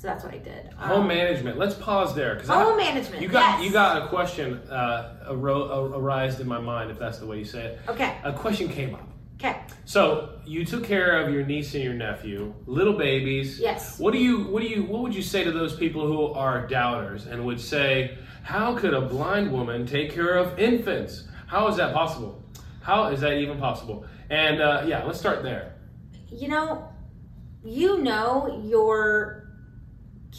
so 0.00 0.08
that's 0.08 0.24
what 0.24 0.32
I 0.32 0.38
did. 0.38 0.72
Home 0.78 1.02
Um, 1.02 1.08
management. 1.08 1.58
Let's 1.58 1.74
pause 1.74 2.14
there 2.14 2.34
because 2.34 2.48
Home 2.48 2.76
management. 2.78 3.20
You 3.22 3.28
got 3.28 3.58
yes. 3.58 3.66
you 3.66 3.72
got 3.72 4.02
a 4.02 4.08
question 4.08 4.54
uh, 4.70 5.26
aro- 5.30 5.94
arised 5.94 6.40
in 6.40 6.48
my 6.48 6.58
mind, 6.58 6.90
if 6.90 6.98
that's 6.98 7.18
the 7.18 7.26
way 7.26 7.38
you 7.38 7.44
say 7.44 7.64
it. 7.66 7.80
Okay. 7.86 8.16
A 8.24 8.32
question 8.32 8.68
came 8.68 8.94
up. 8.94 9.06
Okay. 9.34 9.60
So 9.84 10.38
you 10.46 10.64
took 10.64 10.84
care 10.84 11.20
of 11.22 11.32
your 11.32 11.44
niece 11.44 11.74
and 11.74 11.84
your 11.84 11.92
nephew, 11.94 12.54
little 12.66 12.94
babies. 12.94 13.58
Yes. 13.58 13.98
What 13.98 14.12
do 14.12 14.18
you 14.18 14.44
what 14.44 14.62
do 14.62 14.68
you 14.68 14.84
what 14.84 15.02
would 15.02 15.14
you 15.14 15.22
say 15.22 15.44
to 15.44 15.52
those 15.52 15.76
people 15.76 16.06
who 16.06 16.26
are 16.32 16.66
doubters 16.66 17.26
and 17.26 17.44
would 17.44 17.60
say, 17.60 18.16
how 18.42 18.74
could 18.76 18.94
a 18.94 19.02
blind 19.02 19.52
woman 19.52 19.84
take 19.86 20.12
care 20.14 20.34
of 20.38 20.58
infants? 20.58 21.28
How 21.46 21.68
is 21.68 21.76
that 21.76 21.92
possible? 21.92 22.42
How 22.82 23.08
is 23.08 23.20
that 23.20 23.34
even 23.34 23.58
possible? 23.58 24.06
And 24.30 24.62
uh, 24.62 24.84
yeah, 24.86 25.04
let's 25.04 25.18
start 25.18 25.42
there. 25.42 25.74
you 26.30 26.48
know, 26.48 26.88
you 27.64 27.98
know 27.98 28.62
your 28.64 29.49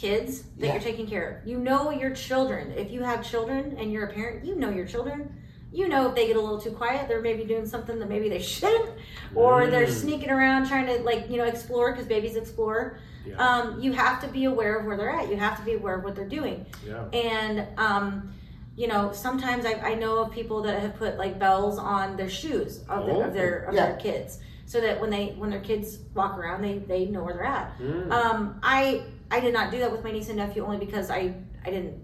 kids 0.06 0.42
that 0.58 0.66
Yeah. 0.66 0.72
you're 0.72 0.82
taking 0.82 1.06
care 1.06 1.26
of. 1.42 1.48
You 1.48 1.58
know 1.58 1.90
your 1.92 2.10
children. 2.10 2.72
If 2.76 2.90
you 2.90 3.02
have 3.02 3.22
children 3.32 3.76
and 3.78 3.92
you're 3.92 4.06
a 4.06 4.12
parent, 4.12 4.44
you 4.44 4.56
know 4.56 4.68
your 4.70 4.84
children. 4.86 5.32
You 5.72 5.88
know 5.88 6.08
if 6.08 6.14
they 6.16 6.26
get 6.26 6.36
a 6.36 6.40
little 6.40 6.60
too 6.60 6.72
quiet, 6.72 7.08
they're 7.08 7.22
maybe 7.22 7.44
doing 7.44 7.66
something 7.66 7.98
that 8.00 8.08
maybe 8.08 8.28
they 8.28 8.40
shouldn't, 8.54 8.90
or 9.34 9.68
they're 9.68 9.86
Mm. 9.86 10.00
sneaking 10.04 10.30
around 10.30 10.66
trying 10.66 10.86
to 10.86 10.96
like 11.10 11.30
you 11.30 11.36
know 11.38 11.44
explore 11.44 11.92
because 11.92 12.06
babies 12.06 12.36
explore. 12.36 12.98
Yeah. 13.24 13.36
Um, 13.36 13.80
you 13.80 13.92
have 13.92 14.20
to 14.22 14.28
be 14.28 14.44
aware 14.46 14.74
of 14.78 14.84
where 14.86 14.96
they're 14.96 15.08
at. 15.18 15.28
You 15.30 15.36
have 15.36 15.56
to 15.60 15.64
be 15.64 15.74
aware 15.74 15.94
of 15.94 16.02
what 16.04 16.14
they're 16.16 16.28
doing. 16.40 16.66
Yeah. 16.86 17.04
And 17.12 17.66
um, 17.78 18.34
you 18.76 18.88
know, 18.88 19.12
sometimes 19.12 19.64
I, 19.64 19.74
I 19.92 19.94
know 19.94 20.18
of 20.18 20.32
people 20.32 20.62
that 20.62 20.80
have 20.80 20.96
put 20.96 21.16
like 21.16 21.38
bells 21.38 21.78
on 21.78 22.16
their 22.16 22.28
shoes 22.28 22.80
of, 22.88 23.06
their 23.06 23.24
of 23.28 23.32
their 23.34 23.54
of 23.68 23.74
Yeah. 23.74 23.86
their 23.86 23.96
kids, 23.96 24.40
so 24.66 24.80
that 24.80 25.00
when 25.00 25.10
they 25.10 25.26
when 25.38 25.48
their 25.50 25.60
kids 25.60 25.98
walk 26.14 26.36
around, 26.36 26.60
they 26.62 26.78
they 26.78 27.04
know 27.06 27.22
where 27.22 27.34
they're 27.34 27.44
at. 27.44 27.78
Mm. 27.78 28.10
Um, 28.10 28.60
I 28.62 29.04
I 29.32 29.40
did 29.40 29.52
not 29.52 29.70
do 29.72 29.78
that 29.80 29.90
with 29.90 30.04
my 30.04 30.12
niece 30.12 30.28
and 30.28 30.36
nephew 30.36 30.64
only 30.64 30.78
because 30.78 31.10
I 31.10 31.34
I 31.64 31.70
didn't 31.70 31.98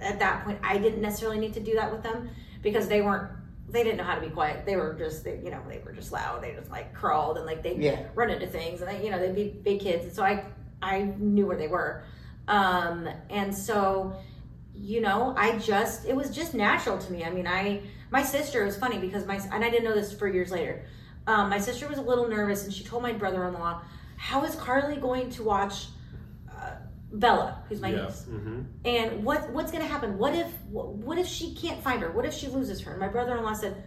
at 0.00 0.18
that 0.20 0.44
point 0.44 0.58
I 0.62 0.78
didn't 0.78 1.02
necessarily 1.02 1.38
need 1.38 1.54
to 1.54 1.60
do 1.60 1.74
that 1.74 1.90
with 1.92 2.02
them 2.02 2.30
because 2.62 2.86
they 2.88 3.02
weren't 3.02 3.32
they 3.68 3.82
didn't 3.84 3.98
know 3.98 4.04
how 4.04 4.14
to 4.14 4.20
be 4.22 4.30
quiet. 4.30 4.64
They 4.64 4.76
were 4.76 4.94
just 4.94 5.24
they, 5.24 5.40
you 5.44 5.50
know 5.50 5.60
they 5.68 5.78
were 5.84 5.92
just 5.92 6.12
loud. 6.12 6.42
They 6.42 6.52
just 6.54 6.70
like 6.70 6.94
crawled 6.94 7.36
and 7.36 7.44
like 7.44 7.62
they 7.62 7.74
Yeah. 7.76 8.02
run 8.14 8.30
into 8.30 8.46
things 8.46 8.80
and 8.80 8.88
they, 8.90 9.04
you 9.04 9.10
know 9.10 9.18
they'd 9.18 9.34
be 9.34 9.48
big 9.48 9.80
kids. 9.80 10.04
And 10.04 10.14
so 10.14 10.22
I 10.22 10.44
I 10.80 11.12
knew 11.18 11.46
where 11.46 11.56
they 11.56 11.66
were, 11.66 12.04
um, 12.46 13.08
and 13.30 13.52
so 13.54 14.14
you 14.72 15.00
know 15.00 15.34
I 15.36 15.58
just 15.58 16.06
it 16.06 16.14
was 16.14 16.30
just 16.30 16.54
natural 16.54 16.96
to 16.98 17.12
me. 17.12 17.24
I 17.24 17.30
mean 17.30 17.46
I 17.48 17.82
my 18.10 18.22
sister 18.22 18.62
it 18.62 18.66
was 18.66 18.76
funny 18.78 18.98
because 18.98 19.26
my 19.26 19.36
and 19.52 19.64
I 19.64 19.68
didn't 19.70 19.84
know 19.84 19.94
this 19.94 20.12
for 20.12 20.28
years 20.28 20.50
later. 20.52 20.84
Um, 21.26 21.50
my 21.50 21.58
sister 21.58 21.86
was 21.88 21.98
a 21.98 22.02
little 22.02 22.26
nervous 22.28 22.64
and 22.64 22.72
she 22.72 22.84
told 22.84 23.02
my 23.02 23.12
brother-in-law, 23.12 23.82
"How 24.16 24.44
is 24.44 24.54
Karly 24.56 24.98
going 24.98 25.28
to 25.30 25.42
watch 25.42 25.88
Bella, 27.12 27.62
who's 27.68 27.80
my 27.80 27.88
yeah. 27.90 28.04
niece?" 28.06 28.24
hmm 28.24 28.60
And 28.84 29.24
what 29.24 29.50
what's 29.52 29.70
going 29.72 29.82
to 29.82 29.88
happen? 29.88 30.18
What 30.18 30.34
if 30.34 30.48
what 30.70 31.18
if 31.18 31.26
she 31.26 31.54
can't 31.54 31.82
find 31.82 32.00
her? 32.02 32.10
What 32.10 32.24
if 32.26 32.34
she 32.34 32.48
loses 32.48 32.80
her? 32.82 32.90
And 32.92 33.00
my 33.00 33.08
brother-in-law 33.08 33.54
said, 33.54 33.82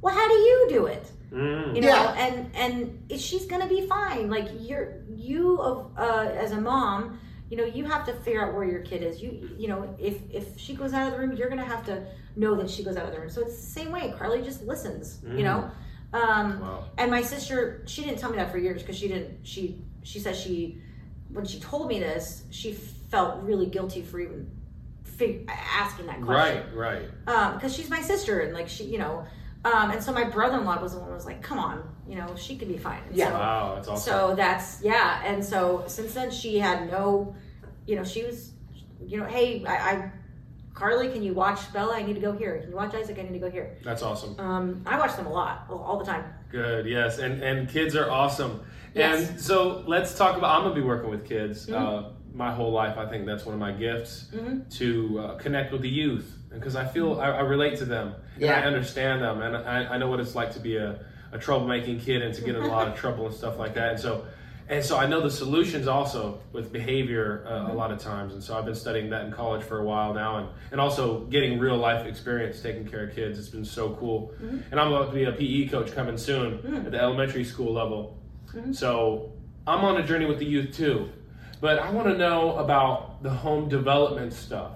well, 0.00 0.14
how 0.14 0.26
do 0.28 0.34
you 0.34 0.66
do 0.70 0.86
it? 0.86 1.06
Mm. 1.32 1.74
you 1.74 1.80
know 1.80 1.88
Yeah. 1.88 2.14
and 2.24 2.54
and 2.54 3.20
she's 3.20 3.46
gonna 3.46 3.66
be 3.66 3.86
fine 3.86 4.28
like 4.28 4.48
you're 4.60 4.96
you 5.16 5.56
of 5.62 5.90
uh, 5.96 6.28
as 6.44 6.52
a 6.52 6.60
mom 6.60 7.18
you 7.48 7.56
know 7.56 7.64
you 7.64 7.86
have 7.86 8.04
to 8.04 8.12
figure 8.12 8.46
out 8.46 8.52
where 8.54 8.64
your 8.64 8.80
kid 8.80 9.02
is 9.02 9.22
you 9.22 9.48
you 9.56 9.66
know 9.66 9.94
if 9.98 10.16
if 10.30 10.58
she 10.58 10.74
goes 10.74 10.92
out 10.92 11.06
of 11.06 11.12
the 11.14 11.18
room 11.18 11.32
you're 11.34 11.48
gonna 11.48 11.64
have 11.64 11.86
to 11.86 12.04
know 12.36 12.54
that 12.54 12.68
she 12.68 12.84
goes 12.84 12.98
out 12.98 13.06
of 13.06 13.12
the 13.14 13.18
room 13.18 13.30
so 13.30 13.40
it's 13.40 13.56
the 13.56 13.70
same 13.78 13.90
way 13.90 14.12
karly 14.18 14.44
just 14.44 14.62
listens 14.72 15.20
you 15.38 15.42
know 15.42 15.70
um 16.12 16.60
Wow. 16.60 16.84
and 16.98 17.10
my 17.10 17.22
sister 17.22 17.82
she 17.86 18.02
didn't 18.04 18.18
tell 18.18 18.30
me 18.30 18.36
that 18.36 18.50
for 18.52 18.58
years 18.58 18.82
because 18.82 18.98
she 18.98 19.08
didn't 19.08 19.38
she 19.46 19.62
she 20.02 20.18
said 20.18 20.36
she 20.36 20.82
when 21.32 21.44
she 21.44 21.58
told 21.60 21.88
me 21.88 21.98
this 21.98 22.44
she 22.50 22.72
felt 22.72 23.42
really 23.42 23.66
guilty 23.66 24.02
for 24.02 24.20
even 24.20 24.50
fig- 25.04 25.48
asking 25.48 26.06
that 26.06 26.20
question 26.22 26.64
Right, 26.74 27.08
right. 27.24 27.54
because 27.54 27.74
she's 27.74 27.90
my 27.90 28.00
sister 28.00 28.40
and 28.40 28.52
like 28.54 28.68
she 28.68 28.84
you 28.84 28.98
know 28.98 29.24
um, 29.64 29.92
and 29.92 30.02
so 30.02 30.12
my 30.12 30.24
brother-in-law 30.24 30.80
was 30.82 30.92
the 30.94 30.98
one 30.98 31.08
who 31.08 31.14
was 31.14 31.26
like 31.26 31.42
come 31.42 31.58
on 31.58 31.82
you 32.08 32.16
know 32.16 32.34
she 32.36 32.56
could 32.56 32.68
be 32.68 32.76
fine 32.78 33.02
And 33.08 33.16
Yeah. 33.16 33.28
so, 33.28 33.32
Wow, 33.34 33.74
that's 33.76 33.88
awesome. 33.88 34.12
so 34.12 34.34
that's 34.34 34.82
yeah 34.82 35.22
and 35.24 35.44
so 35.44 35.84
since 35.86 36.14
then 36.14 36.30
she 36.30 36.58
had 36.58 36.90
no 36.90 37.34
you 37.86 37.96
know 37.96 38.04
she 38.04 38.24
was 38.24 38.52
you 39.04 39.18
know 39.20 39.26
hey 39.26 39.64
I, 39.64 39.74
I 39.92 40.12
karly 40.74 41.12
can 41.12 41.22
you 41.22 41.34
watch 41.34 41.70
bella 41.72 41.94
i 41.96 42.02
need 42.02 42.14
to 42.14 42.20
go 42.20 42.32
here 42.32 42.58
can 42.60 42.70
you 42.70 42.76
watch 42.76 42.94
isaac 42.94 43.18
i 43.18 43.22
need 43.22 43.32
to 43.34 43.38
go 43.38 43.50
here 43.50 43.76
that's 43.84 44.02
awesome. 44.02 44.38
um, 44.40 44.82
i 44.86 44.98
watch 44.98 45.14
them 45.16 45.26
a 45.26 45.32
lot 45.32 45.66
all, 45.68 45.78
all 45.78 45.98
the 45.98 46.04
time 46.04 46.24
Good, 46.50 46.86
yes, 46.86 47.18
and 47.18 47.42
and 47.42 47.66
kids 47.66 47.96
are 47.96 48.10
awesome. 48.10 48.60
Yes. 48.94 49.30
And 49.30 49.40
so 49.40 49.84
let's 49.86 50.16
talk 50.16 50.36
about. 50.36 50.56
I'm 50.56 50.62
gonna 50.64 50.74
be 50.74 50.80
working 50.82 51.10
with 51.10 51.24
kids 51.26 51.66
Mhm. 51.66 51.74
uh, 51.74 52.08
my 52.34 52.52
whole 52.52 52.72
life. 52.72 52.96
I 52.98 53.06
think 53.06 53.26
that's 53.26 53.44
one 53.44 53.54
of 53.54 53.60
my 53.60 53.72
gifts 53.72 54.30
Mhm. 54.34 54.68
to 54.78 55.18
uh, 55.20 55.34
connect 55.36 55.72
with 55.72 55.82
the 55.82 55.88
youth 55.88 56.38
because 56.50 56.76
I 56.76 56.84
feel 56.84 57.20
I, 57.20 57.30
I 57.30 57.40
relate 57.40 57.76
to 57.78 57.84
them 57.84 58.14
Yeah. 58.38 58.54
and 58.56 58.64
I 58.64 58.66
understand 58.66 59.22
them 59.22 59.40
and 59.42 59.56
I, 59.56 59.94
I 59.94 59.98
know 59.98 60.08
what 60.08 60.20
it's 60.20 60.34
like 60.34 60.52
to 60.52 60.60
be 60.60 60.76
a, 60.76 60.98
a 61.32 61.38
troublemaking 61.38 62.00
kid 62.00 62.22
and 62.22 62.34
to 62.34 62.42
get 62.42 62.54
in 62.54 62.62
a 62.62 62.68
lot 62.68 62.88
of 62.88 62.94
trouble 62.94 63.26
and 63.26 63.34
stuff 63.34 63.58
like 63.58 63.74
that. 63.74 63.90
And 63.92 64.00
so 64.00 64.24
and 64.68 64.82
so 64.82 64.96
I 64.96 65.06
know 65.06 65.20
the 65.20 65.30
solutions 65.30 65.86
also 65.88 66.38
with 66.52 66.72
behavior 66.72 67.44
uh, 67.46 67.70
a 67.72 67.74
lot 67.74 67.90
of 67.90 67.98
times. 67.98 68.32
And 68.32 68.42
so 68.42 68.56
I've 68.56 68.64
been 68.64 68.74
studying 68.76 69.10
that 69.10 69.26
in 69.26 69.32
college 69.32 69.62
for 69.62 69.80
a 69.80 69.84
while 69.84 70.14
now 70.14 70.38
and, 70.38 70.48
and 70.70 70.80
also 70.80 71.20
getting 71.24 71.58
real 71.58 71.76
life 71.76 72.06
experience 72.06 72.62
taking 72.62 72.86
care 72.86 73.04
of 73.08 73.14
kids. 73.14 73.38
It's 73.38 73.48
been 73.48 73.64
so 73.64 73.90
cool. 74.00 74.32
And 74.70 74.80
I'm 74.80 74.92
about 74.92 75.08
to 75.08 75.14
be 75.14 75.24
a 75.24 75.32
PE 75.32 75.66
coach 75.68 75.92
coming 75.94 76.16
soon 76.16 76.84
at 76.86 76.90
the 76.92 76.98
elementary 76.98 77.44
school 77.44 77.72
level. 77.74 78.16
So 78.72 79.32
I'm 79.66 79.84
on 79.84 79.96
a 79.98 80.06
journey 80.06 80.26
with 80.26 80.38
the 80.38 80.46
youth 80.46 80.74
too. 80.74 81.08
But 81.60 81.78
I 81.78 81.90
want 81.90 82.08
to 82.08 82.16
know 82.16 82.56
about 82.56 83.22
the 83.22 83.30
home 83.30 83.68
development 83.68 84.32
stuff. 84.32 84.72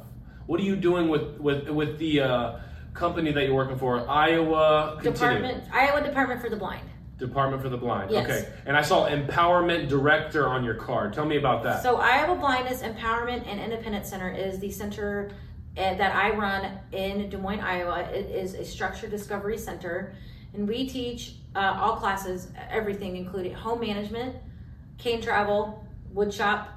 What 0.46 0.60
are 0.60 0.64
you 0.64 0.76
doing 0.76 1.08
with 1.08 1.38
with 1.40 1.68
with 1.68 1.98
the 1.98 2.20
uh, 2.20 2.58
company 2.94 3.32
that 3.32 3.44
you're 3.44 3.54
working 3.54 3.78
for, 3.78 4.08
Iowa 4.08 4.98
Continue. 5.02 5.12
department 5.12 5.64
iowa 5.72 6.02
department 6.02 6.40
for 6.40 6.48
the 6.48 6.56
blind 6.56 6.88
Department 7.18 7.62
for 7.62 7.70
the 7.70 7.76
Blind. 7.78 8.10
Yes. 8.10 8.24
Okay. 8.28 8.48
And 8.66 8.76
I 8.76 8.82
saw 8.82 9.08
Empowerment 9.08 9.88
Director 9.88 10.48
on 10.48 10.64
your 10.64 10.74
card. 10.74 11.14
Tell 11.14 11.24
me 11.24 11.38
about 11.38 11.62
that. 11.62 11.82
So 11.82 11.96
Iowa 11.96 12.36
Blindness 12.36 12.82
Empowerment 12.82 13.46
and 13.46 13.58
Independence 13.58 14.10
Center 14.10 14.30
is 14.30 14.58
the 14.58 14.70
center 14.70 15.30
uh, 15.78 15.94
that 15.94 16.14
I 16.14 16.30
run 16.34 16.78
in 16.92 17.30
Des 17.30 17.38
Moines, 17.38 17.60
Iowa. 17.60 18.00
It 18.12 18.30
is 18.30 18.54
a 18.54 18.64
structured 18.64 19.10
discovery 19.10 19.56
center, 19.56 20.14
and 20.52 20.68
we 20.68 20.88
teach 20.88 21.36
uh, 21.56 21.78
all 21.80 21.96
classes, 21.96 22.48
everything, 22.70 23.16
including 23.16 23.54
home 23.54 23.80
management, 23.80 24.36
cane 24.98 25.22
travel, 25.22 25.84
woodshop, 26.14 26.68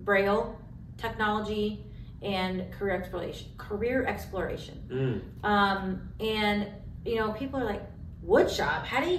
braille, 0.00 0.58
technology, 0.96 1.84
and 2.22 2.70
career 2.72 2.94
exploration. 2.94 3.48
Career 3.58 4.06
exploration. 4.06 5.22
Mm. 5.42 5.44
Um, 5.44 6.08
and 6.20 6.68
you 7.04 7.16
know, 7.16 7.32
people 7.32 7.60
are 7.60 7.64
like, 7.64 7.82
woodshop? 8.24 8.84
How 8.84 9.00
do 9.00 9.10
you 9.10 9.18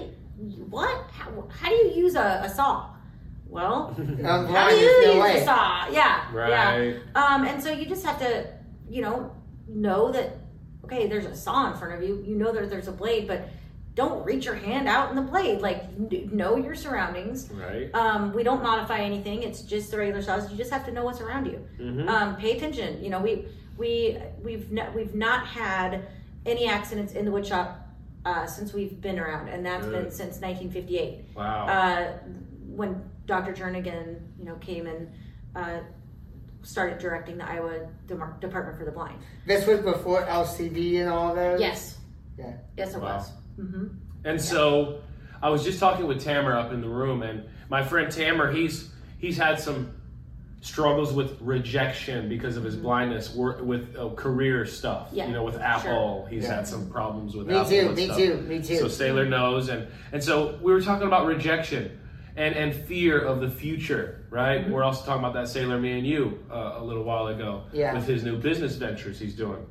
what? 0.69 1.09
How, 1.11 1.47
how 1.49 1.69
do 1.69 1.75
you 1.75 1.91
use 1.91 2.15
a, 2.15 2.41
a 2.45 2.49
saw? 2.49 2.91
Well, 3.47 3.93
how 4.23 4.69
do 4.69 4.75
you 4.75 4.85
use 4.85 5.21
way. 5.21 5.41
a 5.41 5.45
saw? 5.45 5.88
Yeah, 5.89 6.23
yeah. 6.33 6.77
Right. 6.77 6.95
Um, 7.15 7.45
and 7.45 7.61
so 7.61 7.71
you 7.71 7.85
just 7.85 8.05
have 8.05 8.19
to, 8.19 8.47
you 8.89 9.01
know, 9.01 9.35
know 9.67 10.11
that 10.11 10.38
okay, 10.85 11.07
there's 11.07 11.25
a 11.25 11.35
saw 11.35 11.71
in 11.71 11.77
front 11.77 11.95
of 11.95 12.07
you. 12.07 12.23
You 12.25 12.35
know 12.35 12.51
that 12.53 12.69
there's 12.69 12.88
a 12.88 12.91
blade, 12.91 13.27
but 13.27 13.49
don't 14.00 14.24
reach 14.25 14.46
your 14.46 14.56
hand 14.56 14.88
out 14.88 15.10
in 15.10 15.15
the 15.18 15.22
blade. 15.22 15.60
Like 15.60 15.79
know 16.32 16.56
your 16.56 16.74
surroundings. 16.74 17.50
Right. 17.51 17.94
Um, 17.94 18.32
we 18.34 18.44
don't 18.44 18.63
modify 18.63 19.00
anything. 19.00 19.44
It's 19.44 19.62
just 19.62 19.91
the 19.91 19.98
regular 19.98 20.22
saws. 20.22 20.50
You 20.50 20.58
just 20.58 20.72
have 20.72 20.86
to 20.86 20.91
know 20.94 21.03
what's 21.03 21.20
around 21.20 21.48
you. 21.48 21.60
Mhm. 21.77 22.08
Um, 22.08 22.38
pay 22.38 22.56
attention. 22.56 23.03
You 23.03 23.10
know, 23.10 23.20
we 23.20 23.46
we 23.77 24.18
we've 24.41 24.72
not, 24.72 24.96
we've 24.96 25.13
not 25.15 25.46
had 25.48 26.08
any 26.46 26.65
accidents 26.70 27.12
in 27.12 27.25
the 27.25 27.32
wood 27.32 27.46
shop 27.46 27.89
uh, 28.24 28.46
since 28.46 28.72
we've 28.74 29.01
been 29.01 29.20
around, 29.20 29.50
and 29.50 29.65
that's 29.65 29.86
Good. 29.86 30.03
been 30.03 30.12
since 30.12 30.39
1958 30.39 31.25
Wow. 31.36 31.68
uh, 31.68 32.12
when 32.68 33.03
Dr. 33.25 33.51
Jernigan, 33.53 34.22
you 34.38 34.46
know, 34.46 34.56
came 34.56 34.88
and 34.88 35.12
uh, 35.58 35.79
started 36.63 37.00
directing 37.00 37.38
the 37.38 37.46
Iowa 37.50 37.89
Demar- 38.08 38.38
Department 38.39 38.77
for 38.77 38.86
the 38.86 38.91
Blind. 38.91 39.20
This 39.46 39.68
was 39.68 39.79
before 39.82 40.22
LCB 40.25 41.01
and 41.01 41.10
all 41.10 41.36
those. 41.36 41.60
Yes. 41.60 41.98
Yeah. 42.38 42.53
Yes, 42.77 42.96
it 42.96 43.01
Wow. 43.01 43.18
was. 43.18 43.32
Hmm 43.59 43.87
And 44.23 44.39
so 44.41 45.01
I 45.41 45.49
was 45.49 45.63
just 45.63 45.79
talking 45.79 46.07
with 46.07 46.21
Tamer 46.23 46.55
up 46.57 46.71
in 46.73 46.81
the 46.81 46.89
room, 46.89 47.21
and 47.23 47.43
my 47.69 47.83
friend 47.83 48.11
Tamer, 48.11 48.51
he's 48.51 48.89
he's 49.19 49.37
had 49.37 49.59
some 49.59 49.93
struggles 50.61 51.13
with 51.13 51.37
rejection 51.39 52.27
because 52.27 52.57
of 52.57 52.63
his 52.65 52.75
blindness, 52.75 53.33
work 53.33 53.61
with 53.61 53.95
uh, 53.97 54.09
career 54.09 54.65
stuff. 54.65 55.07
Mm-hmm. 55.07 55.15
Yeah, 55.15 55.27
You 55.27 55.33
know, 55.33 55.43
with 55.43 55.55
Apple, 55.57 56.27
he's 56.29 56.43
Yeah. 56.43 56.55
had 56.55 56.67
some 56.67 56.89
problems 56.89 57.33
with 57.35 57.47
Me 57.47 57.53
Apple. 57.55 57.69
too. 57.69 57.91
Me 57.93 58.05
stuff. 58.05 58.17
too. 58.17 58.35
Me 58.41 58.61
too. 58.61 58.75
So 58.77 58.85
Saylor 58.87 59.27
knows, 59.27 59.69
and 59.69 59.87
and 60.11 60.21
so 60.23 60.57
we 60.61 60.73
were 60.73 60.81
talking 60.81 61.07
about 61.07 61.25
rejection 61.27 61.97
and 62.35 62.55
and 62.55 62.73
fear 62.75 63.19
of 63.19 63.39
the 63.39 63.49
future, 63.49 64.25
right? 64.29 64.61
Mm-hmm. 64.61 64.71
We're 64.73 64.83
also 64.83 65.05
talking 65.05 65.23
about 65.23 65.33
that 65.35 65.45
Saylor 65.47 65.79
Me 65.79 65.97
and 65.97 66.05
You 66.05 66.39
uh, 66.51 66.73
a 66.77 66.83
little 66.83 67.03
while 67.03 67.27
ago 67.27 67.63
Yeah. 67.71 67.93
with 67.93 68.05
his 68.07 68.23
new 68.23 68.37
business 68.37 68.75
ventures 68.75 69.17
he's 69.19 69.35
doing. 69.35 69.65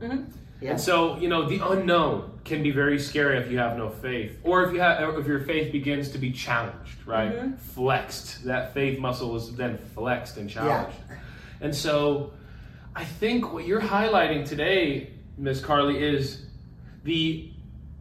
Yeah. 0.61 0.73
And 0.73 0.81
so, 0.81 1.17
you 1.19 1.29
know, 1.29 1.49
the 1.49 1.61
unknown 1.65 2.41
can 2.45 2.63
be 2.63 2.71
very 2.71 2.99
scary 2.99 3.39
if 3.39 3.51
you 3.51 3.59
have 3.59 3.77
no 3.77 3.91
faith, 3.91 4.39
or 4.43 4.65
if 4.65 4.73
you 4.73 4.81
have, 4.81 5.17
if 5.19 5.27
your 5.27 5.41
faith 5.41 5.71
begins 5.71 6.11
to 6.11 6.19
be 6.19 6.33
challenged, 6.33 7.07
right? 7.07 7.33
Mm-hmm. 7.33 7.57
Flexed. 7.57 8.45
That 8.45 8.75
faith 8.75 8.99
muscle 8.99 9.37
is 9.37 9.55
then 9.55 9.79
flexed 9.95 10.37
and 10.37 10.51
challenged. 10.51 10.97
And 11.61 11.75
so, 11.75 12.33
I 12.97 13.05
think 13.05 13.53
what 13.53 13.67
you're 13.67 13.81
highlighting 13.81 14.49
today, 14.49 15.13
Miss 15.37 15.61
Karly, 15.61 16.01
is 16.01 16.47
the 17.05 17.53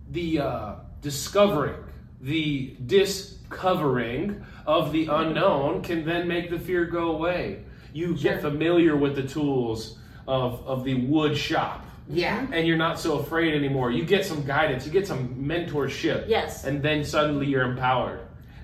the 0.09 0.39
uh, 0.39 0.75
discovering, 1.01 1.83
the 2.21 2.75
discovering 2.85 4.43
of 4.65 4.91
the 4.91 5.07
unknown 5.07 5.83
can 5.83 6.05
then 6.05 6.27
make 6.27 6.49
the 6.49 6.57
fear 6.57 6.85
go 6.85 7.11
away. 7.11 7.63
You 7.93 8.15
get 8.15 8.41
familiar 8.41 8.95
with 8.95 9.15
the 9.15 9.27
tools 9.27 9.99
of 10.27 10.65
of 10.65 10.83
the 10.83 10.95
wood 11.05 11.37
shop 11.37 11.86
Yeah. 12.09 12.47
and 12.51 12.65
you're 12.67 12.77
not 12.77 12.99
so 12.99 13.19
afraid 13.19 13.53
anymore. 13.53 13.91
You 13.91 14.03
get 14.05 14.25
some 14.25 14.43
guidance, 14.45 14.85
you 14.85 14.91
get 14.91 15.05
some 15.07 15.35
mentorship. 15.35 16.25
Yes. 16.27 16.63
And 16.63 16.81
then 16.81 17.03
suddenly 17.03 17.47
you're 17.47 17.63
empowered 17.69 18.21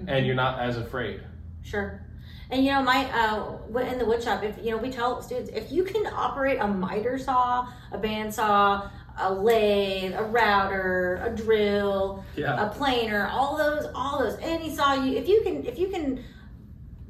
and 0.07 0.25
you're 0.25 0.35
not 0.35 0.59
as 0.59 0.77
afraid. 0.77 1.21
Sure. 1.63 2.01
And 2.49 2.63
you 2.63 2.71
know, 2.71 2.83
my 2.83 3.05
uh, 3.11 3.57
in 3.79 3.97
the 3.97 4.05
woodshop, 4.05 4.43
if 4.43 4.57
you 4.63 4.71
know, 4.71 4.77
we 4.77 4.91
tell 4.91 5.21
students 5.21 5.49
if 5.53 5.71
you 5.71 5.83
can 5.83 6.05
operate 6.07 6.59
a 6.59 6.67
miter 6.67 7.17
saw, 7.17 7.67
a 7.91 7.97
bandsaw, 7.97 8.89
a 9.17 9.33
lathe, 9.33 10.13
a 10.13 10.23
router, 10.23 11.21
a 11.23 11.35
drill, 11.35 12.23
Yeah. 12.35 12.65
a 12.67 12.69
planer, 12.69 13.27
all 13.27 13.57
those, 13.57 13.87
all 13.95 14.19
those, 14.19 14.37
any 14.41 14.75
saw 14.75 14.93
you, 14.93 15.17
if 15.17 15.27
you 15.27 15.41
can, 15.43 15.65
if 15.65 15.77
you 15.79 15.87
can 15.89 16.23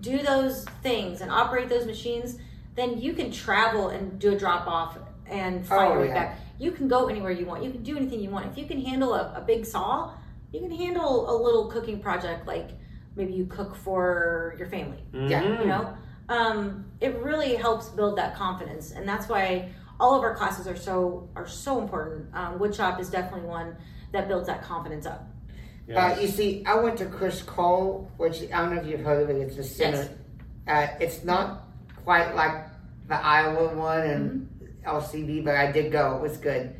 do 0.01 0.19
those 0.21 0.65
things 0.81 1.21
and 1.21 1.31
operate 1.31 1.69
those 1.69 1.85
machines, 1.85 2.37
then 2.75 2.99
you 2.99 3.13
can 3.13 3.31
travel 3.31 3.89
and 3.89 4.19
do 4.19 4.33
a 4.33 4.37
drop 4.37 4.67
off 4.67 4.97
and 5.33 5.65
find 5.65 5.87
Oh, 5.87 5.91
your 5.93 6.01
way 6.01 6.07
yeah. 6.07 6.13
back. 6.13 6.39
You 6.59 6.71
can 6.71 6.87
go 6.87 7.07
anywhere 7.07 7.31
you 7.31 7.45
want. 7.45 7.63
You 7.63 7.71
can 7.71 7.83
do 7.83 7.97
anything 7.97 8.19
you 8.19 8.29
want. 8.29 8.45
If 8.51 8.57
you 8.57 8.65
can 8.65 8.79
handle 8.79 9.13
a, 9.15 9.33
a 9.35 9.41
big 9.41 9.65
saw, 9.65 10.13
you 10.51 10.59
can 10.59 10.71
handle 10.71 11.29
a 11.29 11.35
little 11.45 11.65
cooking 11.71 11.99
project 11.99 12.47
like 12.47 12.69
maybe 13.15 13.33
you 13.33 13.45
cook 13.45 13.75
for 13.75 14.55
your 14.57 14.67
family 14.67 14.97
Yeah. 15.13 15.41
Mhm. 15.43 15.59
you 15.61 15.65
know 15.67 15.93
um, 16.29 16.85
it 17.01 17.13
really 17.17 17.55
helps 17.55 17.89
build 17.89 18.17
that 18.17 18.35
confidence 18.35 18.91
and 18.91 19.07
that's 19.07 19.27
why 19.27 19.69
all 19.99 20.15
of 20.15 20.23
our 20.23 20.35
classes 20.35 20.65
are 20.67 20.75
so 20.75 21.27
are 21.35 21.47
so 21.47 21.79
important 21.79 22.27
um, 22.33 22.57
woodshop 22.59 22.99
is 22.99 23.09
definitely 23.11 23.47
one 23.47 23.75
that 24.13 24.27
builds 24.27 24.47
that 24.47 24.63
confidence 24.63 25.05
up 25.05 25.27
Yes. 25.85 26.17
Uh, 26.17 26.21
you 26.21 26.27
see, 26.29 26.63
I 26.65 26.75
went 26.75 26.97
to 26.99 27.05
Criss 27.07 27.41
Cole, 27.41 28.09
which 28.17 28.37
I 28.53 28.57
don't 28.61 28.73
know 28.73 28.81
if 28.81 28.87
you've 28.87 29.01
heard 29.01 29.21
of 29.23 29.29
it. 29.29 29.35
It's 29.41 29.57
the 29.57 29.63
center. 29.65 30.07
Uh, 30.65 30.87
it's 31.01 31.25
not 31.25 31.63
quite 32.05 32.33
like 32.35 32.55
the 33.09 33.15
Iowa 33.21 33.75
one 33.75 33.99
and 33.99 34.49
LCB, 34.85 35.43
but 35.43 35.55
I 35.55 35.71
did 35.71 35.91
go. 35.91 36.15
It 36.17 36.21
was 36.21 36.37
good. 36.37 36.75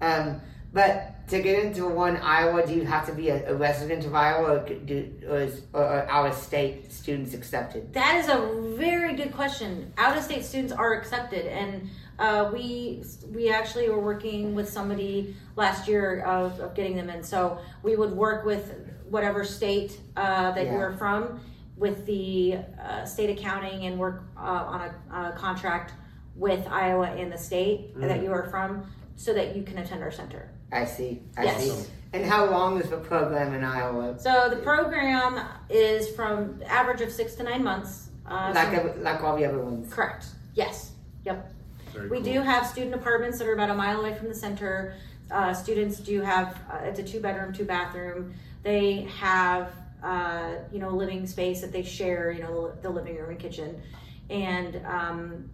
Um, 0.00 0.40
but 0.72 1.26
to 1.28 1.40
get 1.42 1.64
into 1.64 1.86
one 1.88 2.16
Iowa, 2.18 2.66
do 2.66 2.72
you 2.74 2.84
have 2.84 3.06
to 3.06 3.12
be 3.14 3.28
a, 3.30 3.50
a 3.52 3.54
resident 3.54 4.04
of 4.06 4.14
Iowa, 4.14 4.56
or, 4.56 4.68
do, 4.68 5.12
or, 5.28 5.38
is, 5.40 5.62
or 5.72 5.82
are 5.82 6.06
out 6.08 6.26
of 6.28 6.34
state 6.34 6.92
students 6.92 7.34
accepted? 7.34 7.92
that 7.94 8.16
is 8.16 8.28
a 8.28 8.74
very 8.76 9.14
good 9.14 9.32
question 9.34 9.92
out 9.98 10.16
of 10.16 10.22
state 10.22 10.44
students 10.44 10.72
are 10.72 10.92
accepted 10.94 11.46
and 11.46 11.88
Uh, 12.18 12.50
we 12.52 13.00
we 13.36 13.48
actually 13.48 13.88
were 13.88 14.00
working 14.12 14.52
with 14.58 14.68
somebody 14.68 15.36
last 15.54 15.86
year 15.86 16.06
of, 16.22 16.58
of 16.58 16.74
getting 16.74 16.96
them 16.96 17.08
in. 17.14 17.22
So 17.22 17.58
we 17.84 17.94
would 17.94 18.10
work 18.10 18.44
with 18.44 18.64
whatever 19.08 19.44
state 19.44 19.90
uh, 20.16 20.50
that 20.56 20.64
Yeah. 20.66 20.72
you 20.74 20.78
are 20.86 20.94
from 21.02 21.38
with 21.76 21.98
the 22.06 22.58
uh, 22.82 23.04
state 23.04 23.30
accounting 23.38 23.86
and 23.86 23.94
work 24.00 24.18
uh, 24.36 24.72
on 24.74 24.80
a, 24.88 24.90
on 25.16 25.22
a 25.26 25.32
contract 25.36 25.92
with 26.38 26.66
Iowa 26.68 27.06
and 27.06 27.32
the 27.32 27.38
state 27.38 27.98
that 28.00 28.22
you 28.22 28.32
are 28.32 28.44
from 28.48 28.86
so 29.16 29.34
that 29.34 29.56
you 29.56 29.62
can 29.64 29.78
attend 29.78 30.02
our 30.02 30.12
center. 30.12 30.50
I 30.72 30.84
see. 30.84 31.22
I 31.36 31.44
Yes. 31.44 31.62
see. 31.62 31.90
And 32.12 32.24
how 32.24 32.46
long 32.50 32.80
is 32.80 32.88
the 32.88 32.96
program 32.98 33.52
in 33.54 33.64
Iowa? 33.64 34.18
So 34.18 34.48
the 34.48 34.56
program 34.56 35.40
is 35.68 36.08
from 36.14 36.62
average 36.66 37.00
of 37.00 37.10
six 37.12 37.34
to 37.36 37.42
nine 37.42 37.62
months. 37.64 38.08
Uh, 38.26 38.52
Like 38.54 38.68
so- 38.68 38.74
every, 38.88 39.02
like 39.02 39.22
all 39.22 39.36
the 39.36 39.44
other 39.44 39.58
ones. 39.58 39.92
correct. 39.92 40.26
Yes. 40.54 40.92
Yep. 41.24 41.52
Very 41.92 42.08
We 42.08 42.18
cool. 42.18 42.32
do 42.34 42.40
have 42.42 42.66
student 42.66 42.94
apartments 42.94 43.38
that 43.38 43.48
are 43.48 43.52
about 43.54 43.70
a 43.70 43.74
mile 43.74 44.00
away 44.00 44.14
from 44.14 44.28
the 44.28 44.34
center. 44.34 44.94
Uh, 45.30 45.52
students 45.52 45.98
do 45.98 46.20
have 46.20 46.56
uh, 46.70 46.78
it's 46.84 46.98
a 46.98 47.02
two 47.02 47.20
bedroom, 47.20 47.52
two 47.52 47.64
bathroom. 47.64 48.34
They 48.62 49.08
have 49.18 49.72
uh, 50.02 50.52
you 50.72 50.78
know 50.78 50.90
living 50.90 51.26
space 51.26 51.60
that 51.62 51.72
they 51.72 51.82
share. 51.82 52.30
You 52.30 52.42
know 52.42 52.72
the 52.82 52.88
living 52.90 53.16
room 53.16 53.30
and 53.30 53.38
kitchen. 53.38 53.82
And 54.30 54.80
um, 54.86 55.50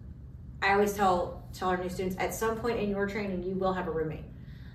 I 0.61 0.73
always 0.73 0.93
tell 0.93 1.43
tell 1.53 1.69
our 1.69 1.77
new 1.77 1.89
students 1.89 2.17
at 2.19 2.33
some 2.33 2.57
point 2.57 2.79
in 2.79 2.89
your 2.89 3.07
training 3.07 3.43
you 3.43 3.55
will 3.55 3.73
have 3.73 3.87
a 3.87 3.91
roommate. 3.91 4.25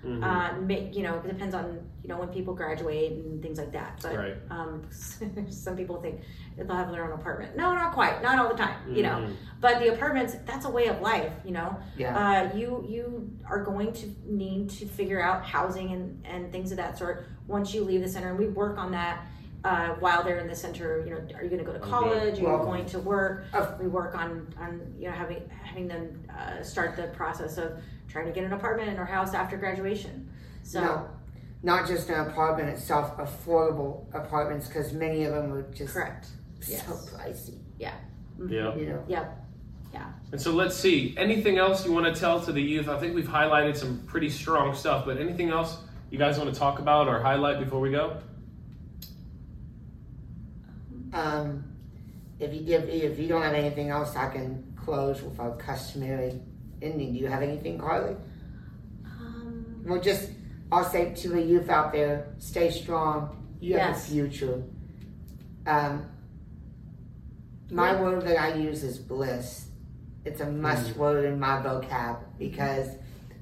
Mhm. 0.03 0.23
Uh, 0.23 0.59
ma- 0.61 0.89
you 0.91 1.03
know, 1.03 1.17
it 1.19 1.27
depends 1.27 1.53
on 1.53 1.79
you 2.01 2.09
know 2.09 2.17
when 2.17 2.29
people 2.29 2.55
graduate 2.55 3.11
and 3.11 3.41
things 3.41 3.59
like 3.59 3.71
that. 3.73 3.99
But 4.01 4.15
Right. 4.17 4.37
um, 4.49 4.83
some 5.49 5.77
people 5.77 6.01
think 6.01 6.21
they'll 6.57 6.67
have 6.75 6.91
their 6.91 7.05
own 7.05 7.11
apartment. 7.19 7.55
No, 7.55 7.73
not 7.75 7.93
quite. 7.93 8.21
Not 8.23 8.39
all 8.39 8.49
the 8.49 8.55
time. 8.57 8.75
You 8.95 9.03
know, 9.03 9.17
Mhm. 9.27 9.35
but 9.59 9.77
the 9.79 9.93
apartments 9.93 10.35
that's 10.45 10.65
a 10.65 10.69
way 10.71 10.87
of 10.87 11.01
life. 11.01 11.31
You 11.45 11.51
know, 11.51 11.77
Yeah. 11.97 12.17
uh, 12.51 12.55
you 12.57 12.83
you 12.87 13.29
are 13.47 13.63
going 13.63 13.93
to 13.93 14.07
need 14.25 14.69
to 14.71 14.85
figure 14.87 15.21
out 15.21 15.43
housing 15.43 15.91
and 15.91 16.25
and 16.25 16.51
things 16.51 16.71
of 16.71 16.77
that 16.77 16.97
sort 16.97 17.25
once 17.47 17.73
you 17.73 17.83
leave 17.83 18.01
the 18.01 18.07
center. 18.09 18.29
And 18.29 18.39
we 18.39 18.47
work 18.47 18.77
on 18.79 18.91
that. 18.93 19.25
Uh, 19.63 19.89
while 19.99 20.23
they're 20.23 20.39
in 20.39 20.47
the 20.47 20.55
center, 20.55 21.03
you 21.05 21.11
know, 21.11 21.17
are 21.35 21.43
you 21.43 21.49
going 21.49 21.59
to 21.59 21.63
go 21.63 21.71
to 21.73 21.79
Okay. 21.79 21.89
college? 21.89 22.37
Are 22.39 22.41
you 22.41 22.47
Well- 22.47 22.65
going 22.65 22.85
to 22.87 22.99
work? 22.99 23.45
Of- 23.53 23.79
We 23.79 23.87
work 23.87 24.15
on, 24.17 24.51
on 24.59 24.81
you 24.97 25.05
know 25.07 25.13
having 25.13 25.47
having 25.63 25.87
them 25.87 26.23
uh, 26.35 26.63
start 26.63 26.95
the 26.95 27.03
process 27.09 27.57
of 27.59 27.73
trying 28.07 28.25
to 28.25 28.31
get 28.31 28.43
an 28.43 28.53
apartment 28.53 28.97
or 28.99 29.05
house 29.05 29.33
after 29.35 29.57
graduation. 29.57 30.29
So 30.63 30.81
No, 30.81 31.07
not 31.61 31.87
just 31.87 32.09
an 32.09 32.27
apartment 32.27 32.69
itself, 32.69 33.15
affordable 33.17 34.05
apartments, 34.15 34.67
because 34.67 34.93
many 34.93 35.25
of 35.25 35.33
them 35.33 35.53
are 35.53 35.61
just 35.71 35.93
correct. 35.93 36.25
so 36.59 36.71
Yes. 36.71 37.09
pricey. 37.15 37.59
Yeah. 37.77 37.93
You 38.39 38.87
know. 38.89 39.03
Yep. 39.07 39.37
And 40.31 40.39
so 40.41 40.51
let's 40.53 40.75
see. 40.77 41.13
Anything 41.17 41.57
else 41.57 41.85
you 41.85 41.91
want 41.91 42.05
to 42.13 42.17
tell 42.19 42.39
to 42.41 42.53
the 42.53 42.61
youth? 42.61 42.87
I 42.87 42.97
think 42.97 43.13
we've 43.13 43.27
highlighted 43.27 43.75
some 43.75 44.01
pretty 44.07 44.29
strong 44.29 44.73
stuff, 44.73 45.05
but 45.05 45.17
anything 45.17 45.49
else 45.49 45.77
you 46.09 46.17
guys 46.17 46.37
want 46.39 46.51
to 46.53 46.57
talk 46.57 46.79
about 46.79 47.09
or 47.09 47.19
highlight 47.19 47.59
before 47.59 47.81
we 47.81 47.91
go? 47.91 48.15
Um, 51.13 51.63
if 52.39 52.53
you 52.53 52.61
give, 52.61 52.87
if 52.89 53.19
you 53.19 53.27
don't 53.27 53.41
have 53.41 53.53
anything 53.53 53.89
else, 53.89 54.15
I 54.15 54.29
can 54.29 54.73
close 54.75 55.21
with 55.21 55.39
our 55.39 55.55
customary 55.57 56.39
ending. 56.81 57.13
Do 57.13 57.19
you 57.19 57.27
have 57.27 57.43
anything, 57.43 57.77
Karly? 57.77 58.17
Um, 59.05 59.83
Well, 59.85 60.01
just 60.01 60.29
I'll 60.71 60.85
say 60.89 61.13
to 61.13 61.29
the 61.29 61.41
youth 61.41 61.69
out 61.69 61.91
there, 61.91 62.33
stay 62.39 62.71
strong. 62.71 63.37
You 63.59 63.77
have 63.77 63.95
a 63.95 63.99
future. 63.99 64.63
Um, 65.67 66.05
my 67.69 67.91
Yeah. 67.91 68.01
word 68.01 68.21
that 68.23 68.39
I 68.39 68.55
use 68.55 68.83
is 68.83 68.97
bliss. 68.97 69.67
It's 70.25 70.41
a 70.41 70.49
must 70.49 70.95
word 70.97 71.25
in 71.25 71.39
my 71.39 71.61
vocab 71.61 72.17
because 72.39 72.89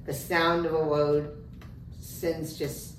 the 0.06 0.12
sound 0.12 0.66
of 0.66 0.74
a 0.74 0.84
word 0.84 1.30
sends 2.00 2.56
just 2.58 2.96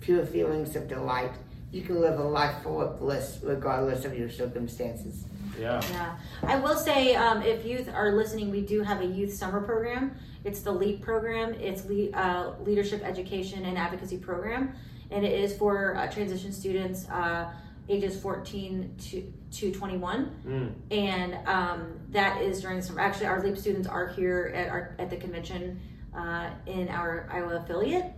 pure 0.00 0.24
feelings 0.24 0.76
of 0.76 0.88
delight. 0.88 1.32
You 1.74 1.82
can 1.82 2.00
live 2.00 2.20
a 2.20 2.22
life 2.22 2.62
full 2.62 2.80
of 2.80 3.00
bliss 3.00 3.40
regardless 3.42 4.04
of 4.04 4.16
your 4.16 4.30
circumstances. 4.30 5.24
Yeah. 5.58 5.82
yeah. 5.90 6.16
I 6.44 6.56
will 6.56 6.76
say, 6.76 7.16
um, 7.16 7.42
if 7.42 7.66
youth 7.66 7.88
are 7.92 8.12
listening, 8.12 8.52
we 8.52 8.60
do 8.60 8.82
have 8.82 9.00
a 9.00 9.04
youth 9.04 9.34
summer 9.34 9.60
program. 9.60 10.14
It's 10.44 10.60
the 10.60 10.70
LEAP 10.70 11.02
program. 11.02 11.52
It's 11.54 11.84
le- 11.86 12.10
uh, 12.10 12.54
Leadership 12.60 13.02
Education 13.02 13.64
and 13.64 13.76
Advocacy 13.76 14.18
Program, 14.18 14.72
and 15.10 15.24
it 15.24 15.32
is 15.32 15.56
for 15.58 15.96
uh, 15.96 16.08
transition 16.08 16.52
students 16.52 17.08
uh, 17.08 17.52
ages 17.88 18.20
14 18.20 18.94
to, 19.10 19.32
to 19.50 19.72
21. 19.72 20.30
Mm. 20.46 20.72
and 20.92 21.48
um, 21.48 21.98
that 22.10 22.40
is 22.40 22.60
during 22.60 22.76
the 22.76 22.82
summer. 22.84 23.00
Actually, 23.00 23.26
our 23.26 23.42
LEAP 23.42 23.58
students 23.58 23.88
are 23.88 24.06
here 24.06 24.52
at 24.54 24.68
our 24.68 24.94
at 25.00 25.10
the 25.10 25.16
convention 25.16 25.80
uh, 26.16 26.50
in 26.66 26.88
our 26.88 27.28
Iowa 27.32 27.56
affiliate. 27.56 28.12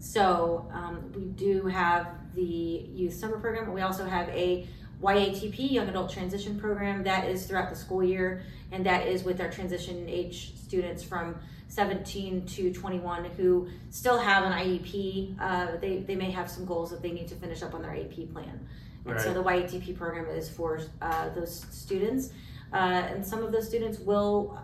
So 0.00 0.68
um, 0.72 1.12
we 1.14 1.26
do 1.26 1.66
have 1.66 2.08
the 2.34 2.42
youth 2.42 3.14
summer 3.14 3.38
program. 3.38 3.72
We 3.72 3.80
also 3.80 4.04
have 4.04 4.28
a 4.30 4.66
YATP 5.02 5.70
Young 5.70 5.88
Adult 5.88 6.10
Transition 6.10 6.58
Program 6.58 7.04
that 7.04 7.28
is 7.28 7.46
throughout 7.46 7.70
the 7.70 7.76
school 7.76 8.02
year, 8.02 8.42
and 8.72 8.84
that 8.86 9.06
is 9.06 9.22
with 9.22 9.40
our 9.40 9.50
transition 9.50 10.08
age 10.08 10.54
students 10.56 11.02
from 11.02 11.36
17 11.68 12.46
to 12.46 12.72
21 12.72 13.24
who 13.36 13.68
still 13.90 14.18
have 14.18 14.44
an 14.44 14.52
IEP. 14.52 15.36
Uh, 15.40 15.76
they 15.80 15.98
they 15.98 16.16
may 16.16 16.30
have 16.30 16.50
some 16.50 16.64
goals 16.64 16.90
that 16.90 17.02
they 17.02 17.12
need 17.12 17.28
to 17.28 17.36
finish 17.36 17.62
up 17.62 17.74
on 17.74 17.82
their 17.82 17.92
IEP 17.92 18.32
plan. 18.32 18.66
And 19.06 19.18
so 19.18 19.32
the 19.32 19.42
YATP 19.42 19.96
program 19.96 20.26
is 20.26 20.50
for 20.50 20.80
uh, 21.00 21.30
those 21.30 21.64
students, 21.70 22.30
uh, 22.74 22.76
and 22.76 23.24
some 23.24 23.42
of 23.42 23.52
those 23.52 23.66
students 23.66 23.98
will 23.98 24.60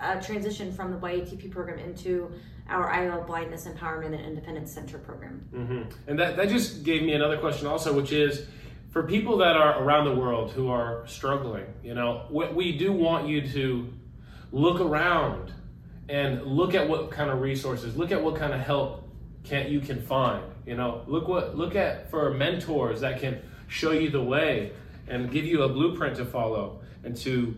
uh, 0.00 0.18
transition 0.20 0.72
from 0.72 0.90
the 0.92 0.96
YATP 0.96 1.50
program 1.50 1.78
into 1.78 2.32
our 2.68 2.88
Iowa 2.88 3.24
Blindness 3.24 3.66
Empowerment 3.66 4.14
and 4.14 4.24
Independence 4.24 4.72
Center 4.72 4.98
program. 4.98 5.46
hmm 5.52 5.82
And 6.06 6.18
that, 6.18 6.36
that 6.36 6.48
just 6.48 6.84
gave 6.84 7.02
me 7.02 7.12
another 7.12 7.38
question 7.38 7.66
also, 7.66 7.92
which 7.92 8.12
is 8.12 8.46
for 8.90 9.02
people 9.02 9.38
that 9.38 9.56
are 9.56 9.82
around 9.82 10.04
the 10.04 10.14
world 10.14 10.52
who 10.52 10.68
are 10.70 11.06
struggling, 11.06 11.66
you 11.82 11.94
know, 11.94 12.26
we, 12.30 12.46
we 12.48 12.78
do 12.78 12.92
want 12.92 13.26
you 13.26 13.46
to 13.48 13.92
look 14.52 14.80
around 14.80 15.52
and 16.08 16.42
look 16.44 16.74
at 16.74 16.88
what 16.88 17.10
kind 17.10 17.30
of 17.30 17.40
resources, 17.40 17.96
look 17.96 18.12
at 18.12 18.22
what 18.22 18.36
kind 18.36 18.52
of 18.52 18.60
help 18.60 19.08
can 19.44 19.70
you 19.70 19.80
can 19.80 20.02
find. 20.02 20.44
You 20.66 20.76
know, 20.76 21.02
look 21.06 21.26
what 21.26 21.56
look 21.56 21.74
at 21.74 22.10
for 22.10 22.30
mentors 22.32 23.00
that 23.00 23.20
can 23.20 23.40
show 23.66 23.92
you 23.92 24.10
the 24.10 24.22
way 24.22 24.72
and 25.08 25.30
give 25.30 25.44
you 25.44 25.62
a 25.62 25.68
blueprint 25.68 26.16
to 26.16 26.24
follow 26.24 26.80
and 27.02 27.16
to 27.16 27.56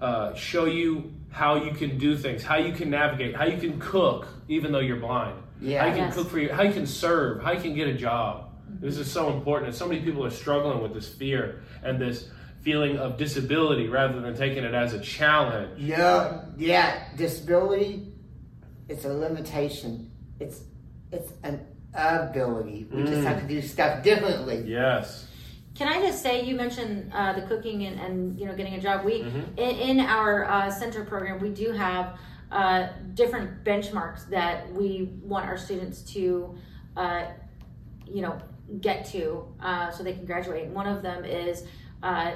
uh, 0.00 0.34
show 0.34 0.66
you 0.66 1.12
how 1.34 1.56
you 1.56 1.72
can 1.72 1.98
do 1.98 2.16
things, 2.16 2.44
how 2.44 2.56
you 2.56 2.72
can 2.72 2.88
navigate, 2.90 3.34
how 3.34 3.44
you 3.44 3.58
can 3.58 3.80
cook 3.80 4.28
even 4.46 4.70
though 4.70 4.78
you're 4.78 5.00
blind. 5.00 5.36
Yeah. 5.60 5.80
How 5.80 5.86
Yeah. 5.86 5.90
you 5.92 5.96
can 5.98 6.04
Yes. 6.06 6.14
cook 6.14 6.28
for 6.30 6.38
you, 6.38 6.52
how 6.52 6.62
you 6.62 6.72
can 6.72 6.86
serve, 6.86 7.42
how 7.42 7.50
you 7.50 7.60
can 7.60 7.74
get 7.74 7.88
a 7.88 7.94
job. 7.94 8.50
This 8.80 8.96
is 8.98 9.10
so 9.10 9.32
important. 9.32 9.66
And 9.70 9.74
so 9.76 9.88
many 9.88 10.00
people 10.00 10.24
are 10.24 10.30
struggling 10.30 10.80
with 10.80 10.94
this 10.94 11.08
fear 11.08 11.62
and 11.82 12.00
this 12.00 12.28
feeling 12.60 12.98
of 12.98 13.16
disability 13.16 13.88
rather 13.88 14.20
than 14.20 14.36
taking 14.36 14.62
it 14.62 14.74
as 14.74 14.94
a 14.94 15.00
challenge. 15.00 15.80
No, 15.80 16.40
yeah, 16.56 17.02
disability, 17.16 18.12
it's 18.88 19.04
a 19.04 19.12
limitation. 19.12 20.10
It's 20.38 20.62
it's 21.10 21.32
an 21.42 21.60
ability. 21.94 22.86
We 22.92 23.02
just 23.02 23.14
Mm. 23.22 23.24
have 23.24 23.40
to 23.42 23.46
do 23.48 23.60
stuff 23.60 24.02
differently. 24.04 24.64
Yes. 24.66 25.28
Can 25.74 25.88
I 25.88 26.00
just 26.00 26.22
say, 26.22 26.42
you 26.44 26.54
mentioned 26.54 27.12
uh, 27.12 27.32
the 27.32 27.42
cooking 27.42 27.84
and, 27.86 27.98
and 28.00 28.38
you 28.38 28.46
know 28.46 28.54
getting 28.54 28.74
a 28.74 28.80
job. 28.80 29.04
We 29.04 29.22
Mhm. 29.22 29.58
in, 29.58 29.98
in 29.98 30.00
our 30.00 30.44
uh, 30.44 30.70
center 30.70 31.04
program, 31.04 31.40
we 31.40 31.50
do 31.50 31.72
have 31.72 32.16
uh, 32.52 32.88
different 33.14 33.64
benchmarks 33.64 34.28
that 34.28 34.70
we 34.72 35.10
want 35.22 35.46
our 35.46 35.56
students 35.56 36.02
to, 36.12 36.54
uh, 36.96 37.24
you 38.06 38.22
know, 38.22 38.38
get 38.80 39.04
to 39.06 39.44
uh, 39.60 39.90
so 39.90 40.04
they 40.04 40.12
can 40.12 40.24
graduate. 40.24 40.68
One 40.68 40.86
of 40.86 41.02
them 41.02 41.24
is 41.24 41.64
uh, 42.04 42.32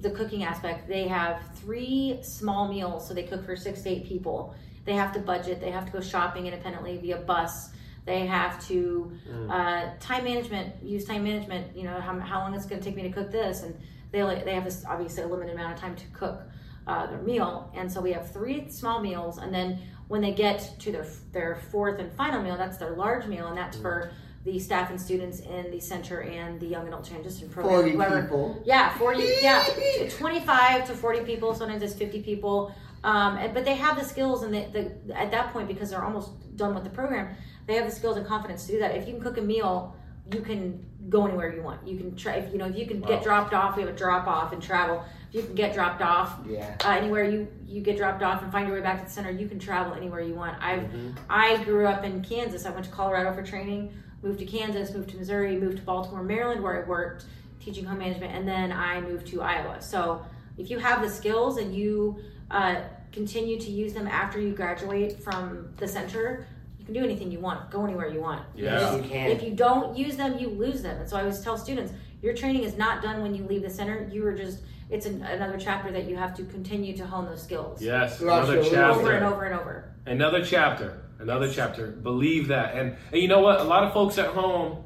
the 0.00 0.10
cooking 0.10 0.44
aspect. 0.44 0.86
They 0.88 1.08
have 1.08 1.40
three 1.56 2.18
small 2.22 2.68
meals, 2.68 3.08
so 3.08 3.14
they 3.14 3.24
cook 3.24 3.44
for 3.44 3.56
six 3.56 3.82
to 3.82 3.88
eight 3.88 4.06
people. 4.06 4.54
They 4.84 4.94
have 4.94 5.12
to 5.14 5.18
budget. 5.18 5.60
They 5.60 5.72
have 5.72 5.86
to 5.86 5.90
go 5.92 6.00
shopping 6.00 6.46
independently 6.46 6.96
via 6.98 7.16
bus. 7.16 7.70
They 8.06 8.24
have 8.26 8.64
to 8.68 9.12
uh, 9.50 9.90
time 10.00 10.24
management, 10.24 10.82
use 10.82 11.04
time 11.04 11.24
management. 11.24 11.76
You 11.76 11.84
know 11.84 12.00
how, 12.00 12.18
how 12.20 12.38
long 12.40 12.54
it's 12.54 12.64
going 12.64 12.80
to 12.80 12.84
take 12.84 12.96
me 12.96 13.02
to 13.02 13.10
cook 13.10 13.30
this, 13.32 13.62
and 13.64 13.76
they 14.12 14.20
they 14.44 14.54
have 14.54 14.64
this 14.64 14.84
obviously 14.88 15.24
a 15.24 15.26
limited 15.26 15.54
amount 15.54 15.74
of 15.74 15.80
time 15.80 15.96
to 15.96 16.04
cook 16.12 16.42
uh, 16.86 17.06
their 17.08 17.20
meal. 17.20 17.70
And 17.74 17.90
so 17.92 18.00
we 18.00 18.12
have 18.12 18.30
three 18.32 18.70
small 18.70 19.00
meals, 19.00 19.38
and 19.38 19.52
then 19.52 19.80
when 20.06 20.20
they 20.20 20.32
get 20.32 20.70
to 20.78 20.92
their 20.92 21.06
their 21.32 21.56
fourth 21.72 21.98
and 21.98 22.12
final 22.12 22.40
meal, 22.42 22.56
that's 22.56 22.78
their 22.78 22.92
large 22.94 23.26
meal, 23.26 23.48
and 23.48 23.58
that's 23.58 23.76
for 23.76 24.12
the 24.44 24.60
staff 24.60 24.90
and 24.90 25.00
students 25.00 25.40
in 25.40 25.72
the 25.72 25.80
center 25.80 26.20
and 26.22 26.60
the 26.60 26.66
young 26.66 26.86
adult 26.86 27.04
transition 27.04 27.48
program. 27.48 27.74
Forty 27.74 27.90
Whoever- 27.90 28.22
people. 28.22 28.62
yeah, 28.64 28.96
40, 28.96 29.24
yeah, 29.42 29.64
25 30.10 30.86
to 30.86 30.94
40 30.94 31.20
people, 31.24 31.52
sometimes 31.52 31.82
it's 31.82 31.94
50 31.94 32.22
people. 32.22 32.72
Um, 33.02 33.38
but 33.52 33.64
they 33.64 33.74
have 33.74 33.98
the 33.98 34.04
skills, 34.04 34.44
and 34.44 34.54
they, 34.54 34.68
the, 34.72 35.16
at 35.18 35.32
that 35.32 35.52
point, 35.52 35.66
because 35.66 35.90
they're 35.90 36.04
almost 36.04 36.30
done 36.56 36.74
with 36.76 36.84
the 36.84 36.90
program, 36.90 37.34
they 37.66 37.74
have 37.74 37.86
the 37.86 37.94
skills 37.94 38.16
and 38.16 38.26
confidence 38.26 38.66
to 38.66 38.72
do 38.72 38.78
that. 38.80 38.94
If 38.96 39.06
you 39.06 39.14
can 39.14 39.22
cook 39.22 39.38
a 39.38 39.42
meal 39.42 39.96
you 40.32 40.40
can 40.40 40.84
go 41.08 41.24
anywhere 41.24 41.54
you 41.54 41.62
want. 41.62 41.86
You 41.86 41.96
can 41.96 42.16
try, 42.16 42.34
if 42.34 42.50
you 42.52 42.58
know, 42.58 42.66
if 42.66 42.76
you 42.76 42.84
can 42.84 43.00
Wow. 43.00 43.06
get 43.08 43.22
dropped 43.22 43.54
off, 43.54 43.76
we 43.76 43.82
have 43.82 43.92
a 43.94 43.96
drop 43.96 44.26
off 44.26 44.52
and 44.52 44.60
travel. 44.60 45.04
If 45.28 45.34
you 45.36 45.42
can 45.42 45.54
get 45.54 45.72
dropped 45.72 46.02
off, 46.02 46.40
Yeah. 46.44 46.74
uh, 46.84 46.90
anywhere 46.90 47.22
you 47.24 47.46
you 47.64 47.80
get 47.80 47.96
dropped 47.96 48.22
off 48.24 48.42
and 48.42 48.50
find 48.50 48.66
your 48.66 48.76
way 48.76 48.82
back 48.82 48.98
to 48.98 49.04
the 49.04 49.10
center, 49.10 49.30
you 49.30 49.46
can 49.48 49.58
travel 49.60 49.94
anywhere 49.94 50.20
you 50.20 50.34
want. 50.34 50.60
I've 50.60 50.80
Mm-hmm. 50.80 51.10
I 51.30 51.62
grew 51.62 51.86
up 51.86 52.02
in 52.04 52.22
Kansas. 52.22 52.66
I 52.66 52.70
went 52.70 52.86
to 52.86 52.90
Colorado 52.90 53.32
for 53.34 53.42
training, 53.42 53.92
moved 54.22 54.40
to 54.40 54.46
Kansas, 54.46 54.92
moved 54.92 55.10
to 55.10 55.16
Missouri, 55.16 55.56
moved 55.56 55.76
to 55.76 55.82
Baltimore, 55.84 56.24
Maryland, 56.24 56.60
where 56.60 56.82
I 56.82 56.88
worked 56.88 57.26
teaching 57.60 57.84
home 57.84 57.98
management, 57.98 58.32
and 58.34 58.48
then 58.48 58.72
I 58.72 59.00
moved 59.00 59.28
to 59.28 59.42
Iowa. 59.42 59.80
So 59.80 60.24
if 60.58 60.70
you 60.70 60.78
have 60.80 61.02
the 61.02 61.10
skills 61.10 61.58
and 61.58 61.72
you 61.74 62.18
uh, 62.50 62.76
continue 63.12 63.60
to 63.60 63.70
use 63.70 63.92
them 63.94 64.08
after 64.08 64.40
you 64.40 64.52
graduate 64.54 65.20
from 65.22 65.68
the 65.76 65.86
center, 65.86 66.46
you 66.88 66.94
can 66.94 67.02
do 67.02 67.04
anything 67.08 67.32
you 67.32 67.40
want, 67.40 67.70
go 67.70 67.84
anywhere 67.84 68.08
you 68.08 68.20
want. 68.20 68.42
Yeah. 68.54 68.78
Yes, 68.78 68.96
you 69.02 69.08
can. 69.08 69.30
If 69.30 69.42
you 69.42 69.50
don't 69.52 69.96
use 69.96 70.16
them, 70.16 70.38
you 70.38 70.48
lose 70.48 70.82
them. 70.82 70.98
And 71.00 71.08
so 71.08 71.16
I 71.16 71.20
always 71.20 71.40
tell 71.40 71.58
students, 71.58 71.92
your 72.22 72.34
training 72.34 72.62
is 72.64 72.76
not 72.76 73.02
done 73.02 73.22
when 73.22 73.34
you 73.34 73.44
leave 73.44 73.62
the 73.62 73.70
center. 73.70 74.08
You 74.12 74.24
are 74.26 74.34
just, 74.34 74.60
it's 74.88 75.06
an, 75.06 75.22
another 75.22 75.58
chapter 75.58 75.90
that 75.92 76.04
you 76.04 76.16
have 76.16 76.34
to 76.36 76.44
continue 76.44 76.96
to 76.96 77.06
hone 77.06 77.26
those 77.26 77.42
skills 77.42 77.82
Yes, 77.82 78.20
Well, 78.20 78.36
another 78.38 78.58
absolutely. 78.58 78.70
chapter. 78.78 79.00
over 79.00 79.12
and 79.12 79.24
over 79.24 79.44
and 79.44 79.60
over. 79.60 79.92
Another 80.06 80.44
chapter. 80.44 81.02
Another 81.18 81.50
chapter. 81.52 81.88
Believe 81.88 82.48
that. 82.48 82.76
And, 82.76 82.96
and 83.12 83.20
you 83.20 83.26
know 83.28 83.40
what? 83.40 83.60
A 83.60 83.64
lot 83.64 83.82
of 83.84 83.92
folks 83.92 84.18
at 84.18 84.26
home 84.28 84.84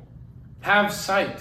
have 0.60 0.92
sight, 0.92 1.40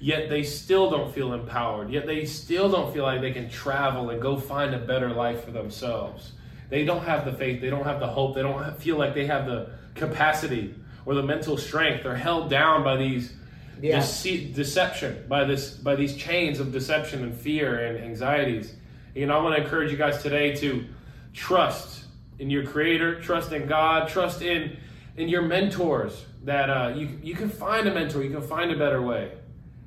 yet 0.00 0.28
they 0.30 0.42
still 0.42 0.90
don't 0.90 1.12
feel 1.14 1.32
empowered. 1.34 1.90
Yet 1.90 2.06
they 2.06 2.24
still 2.24 2.70
don't 2.70 2.92
feel 2.94 3.02
like 3.02 3.20
they 3.20 3.32
can 3.32 3.50
travel 3.50 4.10
and 4.10 4.22
go 4.22 4.36
find 4.38 4.74
a 4.74 4.78
better 4.78 5.10
life 5.12 5.44
for 5.44 5.50
themselves. 5.50 6.32
They 6.68 6.84
don't 6.84 7.04
have 7.04 7.24
the 7.24 7.32
faith. 7.32 7.60
They 7.60 7.70
don't 7.70 7.84
have 7.84 8.00
the 8.00 8.06
hope. 8.06 8.34
They 8.34 8.42
don't 8.42 8.76
feel 8.80 8.96
like 8.98 9.14
they 9.14 9.26
have 9.26 9.46
the 9.46 9.70
capacity 9.94 10.74
or 11.04 11.14
the 11.14 11.22
mental 11.22 11.56
strength. 11.56 12.02
They're 12.02 12.16
held 12.16 12.50
down 12.50 12.82
by 12.82 12.96
these 12.96 13.32
Yeah. 13.80 13.98
dece- 13.98 14.54
deception, 14.54 15.24
by 15.28 15.44
this, 15.44 15.70
by 15.70 15.94
these 15.94 16.16
chains 16.16 16.60
of 16.60 16.72
deception 16.72 17.22
and 17.22 17.34
fear 17.34 17.78
and 17.78 17.98
anxieties. 18.02 18.74
You 19.14 19.26
know, 19.26 19.38
I 19.38 19.42
want 19.42 19.56
to 19.56 19.62
encourage 19.62 19.90
you 19.90 19.96
guys 19.96 20.22
today 20.22 20.54
to 20.56 20.84
trust 21.32 22.04
in 22.38 22.50
your 22.50 22.64
Creator, 22.64 23.20
trust 23.20 23.52
in 23.52 23.66
God, 23.66 24.08
trust 24.08 24.42
in 24.42 24.76
in 25.16 25.28
your 25.28 25.42
mentors. 25.42 26.24
That 26.44 26.68
uh, 26.70 26.92
you 26.94 27.08
you 27.22 27.34
can 27.34 27.48
find 27.48 27.86
a 27.88 27.94
mentor, 27.94 28.22
you 28.22 28.30
can 28.30 28.42
find 28.42 28.70
a 28.70 28.76
better 28.76 29.00
way. 29.02 29.32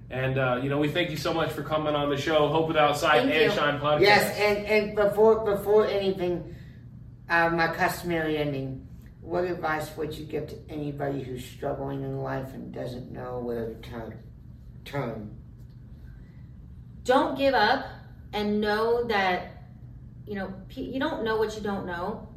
And 0.09 0.39
uh, 0.39 0.59
you 0.63 0.69
know, 0.69 0.79
we 0.79 0.87
thank 0.89 1.09
you 1.11 1.17
so 1.17 1.33
much 1.33 1.51
for 1.51 1.61
coming 1.61 1.93
on 1.95 2.09
the 2.09 2.17
show, 2.17 2.47
Hope 2.47 2.67
Without 2.67 2.97
Sight 2.97 3.23
and 3.25 3.33
you. 3.33 3.51
Shine 3.51 3.79
podcast. 3.79 4.01
Yes, 4.01 4.37
and, 4.39 4.65
and 4.65 4.95
before 4.95 5.45
before 5.45 5.85
anything, 5.87 6.55
uh, 7.29 7.49
my 7.49 7.67
customary 7.67 8.37
ending. 8.37 8.87
What 9.21 9.43
advice 9.43 9.95
would 9.97 10.13
you 10.13 10.25
give 10.25 10.47
to 10.47 10.57
anybody 10.69 11.23
who's 11.23 11.45
struggling 11.45 12.03
in 12.03 12.21
life 12.21 12.53
and 12.53 12.73
doesn't 12.73 13.11
know 13.11 13.39
where 13.39 13.67
to 13.67 13.75
turn? 13.75 14.17
Turn. 14.85 15.37
Don't 17.03 17.37
give 17.37 17.53
up 17.53 17.85
and 18.33 18.61
know 18.61 19.03
that, 19.05 19.63
you 20.25 20.35
know, 20.35 20.53
you 20.71 20.99
don't 20.99 21.23
know 21.23 21.37
what 21.37 21.55
you 21.55 21.61
don't 21.61 21.85
know. 21.85 22.27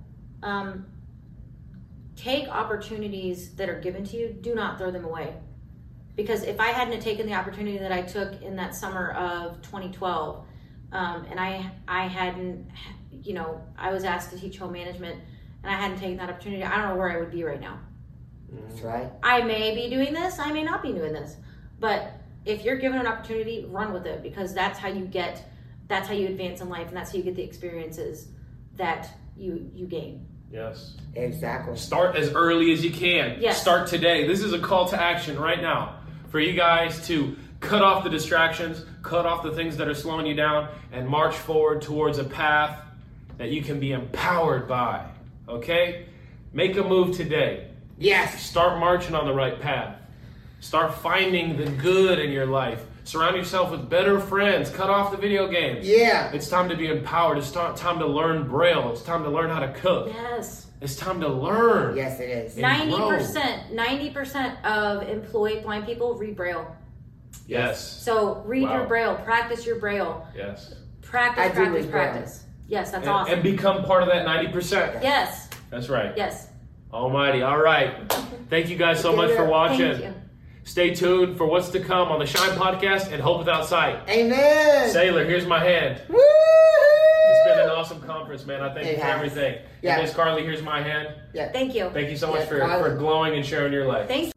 Um, 0.42 0.86
take 2.16 2.48
opportunities 2.48 3.54
that 3.54 3.68
are 3.68 3.80
given 3.80 4.04
to 4.04 4.16
you. 4.16 4.36
Do 4.40 4.54
not 4.54 4.78
throw 4.78 4.90
them 4.90 5.04
away. 5.04 5.34
Because 6.14 6.42
if 6.42 6.60
I 6.60 6.68
hadn't 6.68 7.00
taken 7.00 7.26
the 7.26 7.34
opportunity 7.34 7.78
that 7.78 7.92
I 7.92 8.02
took 8.02 8.42
in 8.42 8.56
that 8.56 8.74
summer 8.74 9.12
of 9.12 9.62
2012, 9.62 10.44
um, 10.92 11.24
and 11.30 11.40
I 11.40 11.70
I 11.88 12.06
hadn't, 12.06 12.68
you 13.22 13.34
know, 13.34 13.60
I 13.76 13.92
was 13.92 14.04
asked 14.04 14.30
to 14.30 14.38
teach 14.38 14.58
home 14.58 14.72
management, 14.72 15.20
and 15.62 15.72
I 15.72 15.76
hadn't 15.76 15.98
taken 15.98 16.16
that 16.16 16.30
opportunity, 16.30 16.64
I 16.64 16.76
don't 16.76 16.90
know 16.90 16.96
where 16.96 17.10
I 17.10 17.18
would 17.18 17.30
be 17.30 17.44
right 17.44 17.60
now. 17.60 17.78
Mm. 18.52 18.68
That's 18.68 18.80
right. 18.82 19.10
I 19.22 19.42
may 19.42 19.74
be 19.74 19.88
doing 19.88 20.12
this, 20.12 20.38
I 20.38 20.52
may 20.52 20.62
not 20.62 20.82
be 20.82 20.92
doing 20.92 21.12
this. 21.12 21.36
But 21.78 22.12
if 22.44 22.64
you're 22.64 22.76
given 22.76 22.98
an 22.98 23.06
opportunity, 23.06 23.66
run 23.68 23.92
with 23.92 24.06
it 24.06 24.22
because 24.22 24.54
that's 24.54 24.78
how 24.78 24.88
you 24.88 25.04
get 25.04 25.48
that's 25.88 26.08
how 26.08 26.14
you 26.14 26.28
advance 26.28 26.60
in 26.60 26.68
life 26.68 26.88
and 26.88 26.96
that's 26.96 27.10
how 27.10 27.18
you 27.18 27.24
get 27.24 27.34
the 27.34 27.42
experiences 27.42 28.28
that 28.76 29.10
you 29.36 29.70
you 29.74 29.86
gain. 29.86 30.26
Yes. 30.50 30.96
Exactly. 31.14 31.76
Start 31.76 32.16
as 32.16 32.32
early 32.32 32.72
as 32.72 32.84
you 32.84 32.90
can. 32.90 33.38
Yes. 33.40 33.60
Start 33.60 33.88
today. 33.88 34.26
This 34.26 34.42
is 34.42 34.52
a 34.52 34.58
call 34.58 34.88
to 34.88 35.00
action 35.00 35.38
right 35.38 35.60
now 35.60 36.00
for 36.28 36.40
you 36.40 36.52
guys 36.52 37.06
to 37.06 37.36
cut 37.60 37.82
off 37.82 38.04
the 38.04 38.10
distractions, 38.10 38.84
cut 39.02 39.24
off 39.24 39.42
the 39.42 39.52
things 39.52 39.76
that 39.76 39.88
are 39.88 39.94
slowing 39.94 40.26
you 40.26 40.34
down, 40.34 40.68
and 40.92 41.08
march 41.08 41.34
forward 41.34 41.80
towards 41.80 42.18
a 42.18 42.24
path 42.24 42.82
that 43.38 43.50
you 43.50 43.62
can 43.62 43.80
be 43.80 43.92
empowered 43.92 44.68
by. 44.68 45.06
Okay? 45.48 46.06
Make 46.52 46.76
a 46.76 46.82
move 46.82 47.16
today. 47.16 47.68
Yes. 47.98 48.42
Start 48.42 48.78
marching 48.78 49.14
on 49.14 49.26
the 49.26 49.32
right 49.34 49.60
path. 49.60 49.96
Start 50.60 50.94
finding 50.94 51.56
the 51.56 51.66
good 51.70 52.18
in 52.18 52.30
your 52.30 52.46
life. 52.46 52.82
Surround 53.04 53.36
yourself 53.36 53.70
with 53.72 53.88
better 53.90 54.20
friends. 54.20 54.70
Cut 54.70 54.88
off 54.88 55.10
the 55.10 55.16
video 55.16 55.48
games. 55.48 55.86
Yeah. 55.88 56.30
It's 56.32 56.48
time 56.48 56.68
to 56.68 56.76
be 56.76 56.86
empowered. 56.86 57.38
It's 57.38 57.50
ta- 57.50 57.72
time 57.72 57.98
to 57.98 58.06
learn 58.06 58.48
Braille. 58.48 58.90
It's 58.92 59.02
time 59.02 59.24
to 59.24 59.30
learn 59.30 59.50
how 59.50 59.58
to 59.58 59.72
cook. 59.72 60.08
Yes. 60.08 60.66
It's 60.80 60.94
time 60.96 61.20
to 61.20 61.28
learn. 61.28 61.96
Yes, 61.96 62.20
it 62.20 62.28
is. 62.30 62.56
Ninety 62.56 62.96
percent, 62.96 63.72
ninety 63.72 64.10
percent 64.10 64.64
of 64.64 65.08
employed 65.08 65.62
blind 65.62 65.86
people 65.86 66.14
read 66.14 66.36
Braille. 66.36 66.76
Yes. 67.46 67.80
So 68.02 68.42
read 68.46 68.64
Wow. 68.64 68.78
your 68.78 68.86
Braille, 68.86 69.14
practice 69.16 69.64
your 69.66 69.76
Braille, 69.78 70.26
Yes. 70.36 70.74
practice, 71.00 71.44
I 71.44 71.48
do 71.48 71.88
practice, 71.88 71.90
Braille. 71.90 72.51
Practice. 72.68 72.68
Yes, 72.68 72.90
that's 72.90 73.06
and, 73.06 73.10
awesome. 73.10 73.34
and 73.34 73.42
become 73.42 73.84
part 73.84 74.02
of 74.02 74.08
that 74.08 74.26
90%. 74.26 75.02
yes, 75.02 75.48
That's 75.70 75.88
right. 75.88 76.12
yes. 76.16 76.48
Almighty. 76.92 77.42
All 77.42 77.58
right. 77.58 78.10
Thank 78.50 78.68
you 78.68 78.76
guys 78.76 79.00
so 79.00 79.14
much 79.16 79.30
for 79.34 79.46
watching. 79.46 79.92
Thank 79.92 80.04
you. 80.04 80.14
Stay 80.64 80.94
tuned 80.94 81.36
for 81.38 81.46
what's 81.46 81.70
to 81.70 81.80
come 81.80 82.08
on 82.08 82.20
the 82.20 82.26
Shine 82.26 82.50
Podcast 82.50 83.10
and 83.10 83.20
Hope 83.20 83.38
Without 83.38 83.64
Sight. 83.66 83.98
Amen. 84.08 84.94
Saylor, 84.94 85.26
here's 85.26 85.46
my 85.46 85.58
hand. 85.58 86.00
Woo! 86.08 86.16
It's 86.18 87.48
been 87.48 87.58
an 87.64 87.70
awesome 87.70 88.00
conference, 88.02 88.44
man. 88.46 88.60
I 88.62 88.72
thank 88.74 88.86
It 88.86 88.90
you 88.92 88.96
for 88.98 89.04
has. 89.06 89.16
everything. 89.16 89.58
Yeah. 89.80 90.00
Miss 90.00 90.12
Karly, 90.12 90.42
here's 90.42 90.62
my 90.62 90.82
hand. 90.82 91.08
Yeah. 91.32 91.50
Thank 91.50 91.74
you. 91.74 91.90
Thank 91.92 92.10
you 92.10 92.16
so 92.16 92.28
much 92.28 92.40
Yeah, 92.40 92.46
for, 92.46 92.60
Karly. 92.60 92.80
for 92.82 92.96
glowing 92.96 93.34
and 93.34 93.44
sharing 93.44 93.72
your 93.72 93.86
life. 93.86 94.06
Thank 94.06 94.32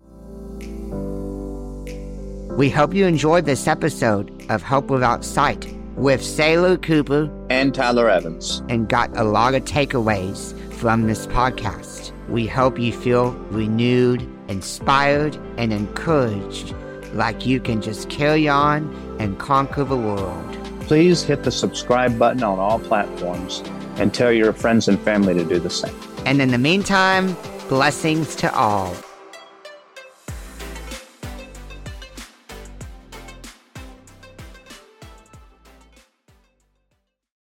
We 2.57 2.69
hope 2.69 2.93
you 2.93 3.05
enjoyed 3.05 3.45
this 3.45 3.67
episode 3.67 4.31
of 4.49 4.63
Hope 4.63 4.85
Without 4.89 5.25
Sight 5.25 5.67
with 5.95 6.21
Saylor 6.21 6.81
Cooper 6.81 7.29
And 7.49 7.73
Tyler 7.73 8.09
Evans. 8.09 8.61
and 8.69 8.87
got 8.89 9.15
a 9.17 9.23
lot 9.23 9.53
of 9.55 9.63
takeaways 9.63 10.53
from 10.73 11.07
this 11.07 11.25
podcast. 11.27 12.11
We 12.27 12.47
hope 12.47 12.79
you 12.79 12.91
feel 12.91 13.31
renewed, 13.49 14.27
inspired, 14.49 15.37
and 15.57 15.71
encouraged 15.71 16.73
like 17.13 17.45
you 17.45 17.59
can 17.59 17.81
just 17.81 18.09
carry 18.09 18.47
on 18.47 18.93
and 19.19 19.39
conquer 19.39 19.83
the 19.83 19.95
world. 19.95 20.57
Please 20.81 21.23
hit 21.23 21.43
the 21.43 21.51
subscribe 21.51 22.19
button 22.19 22.43
on 22.43 22.59
all 22.59 22.79
platforms 22.79 23.63
and 23.95 24.13
tell 24.13 24.31
your 24.31 24.51
friends 24.53 24.87
and 24.87 24.99
family 24.99 25.33
to 25.33 25.45
do 25.45 25.59
the 25.59 25.69
same. 25.69 25.95
And 26.25 26.41
in 26.41 26.51
the 26.51 26.57
meantime, 26.57 27.37
blessings 27.69 28.35
to 28.37 28.53
all. 28.53 28.93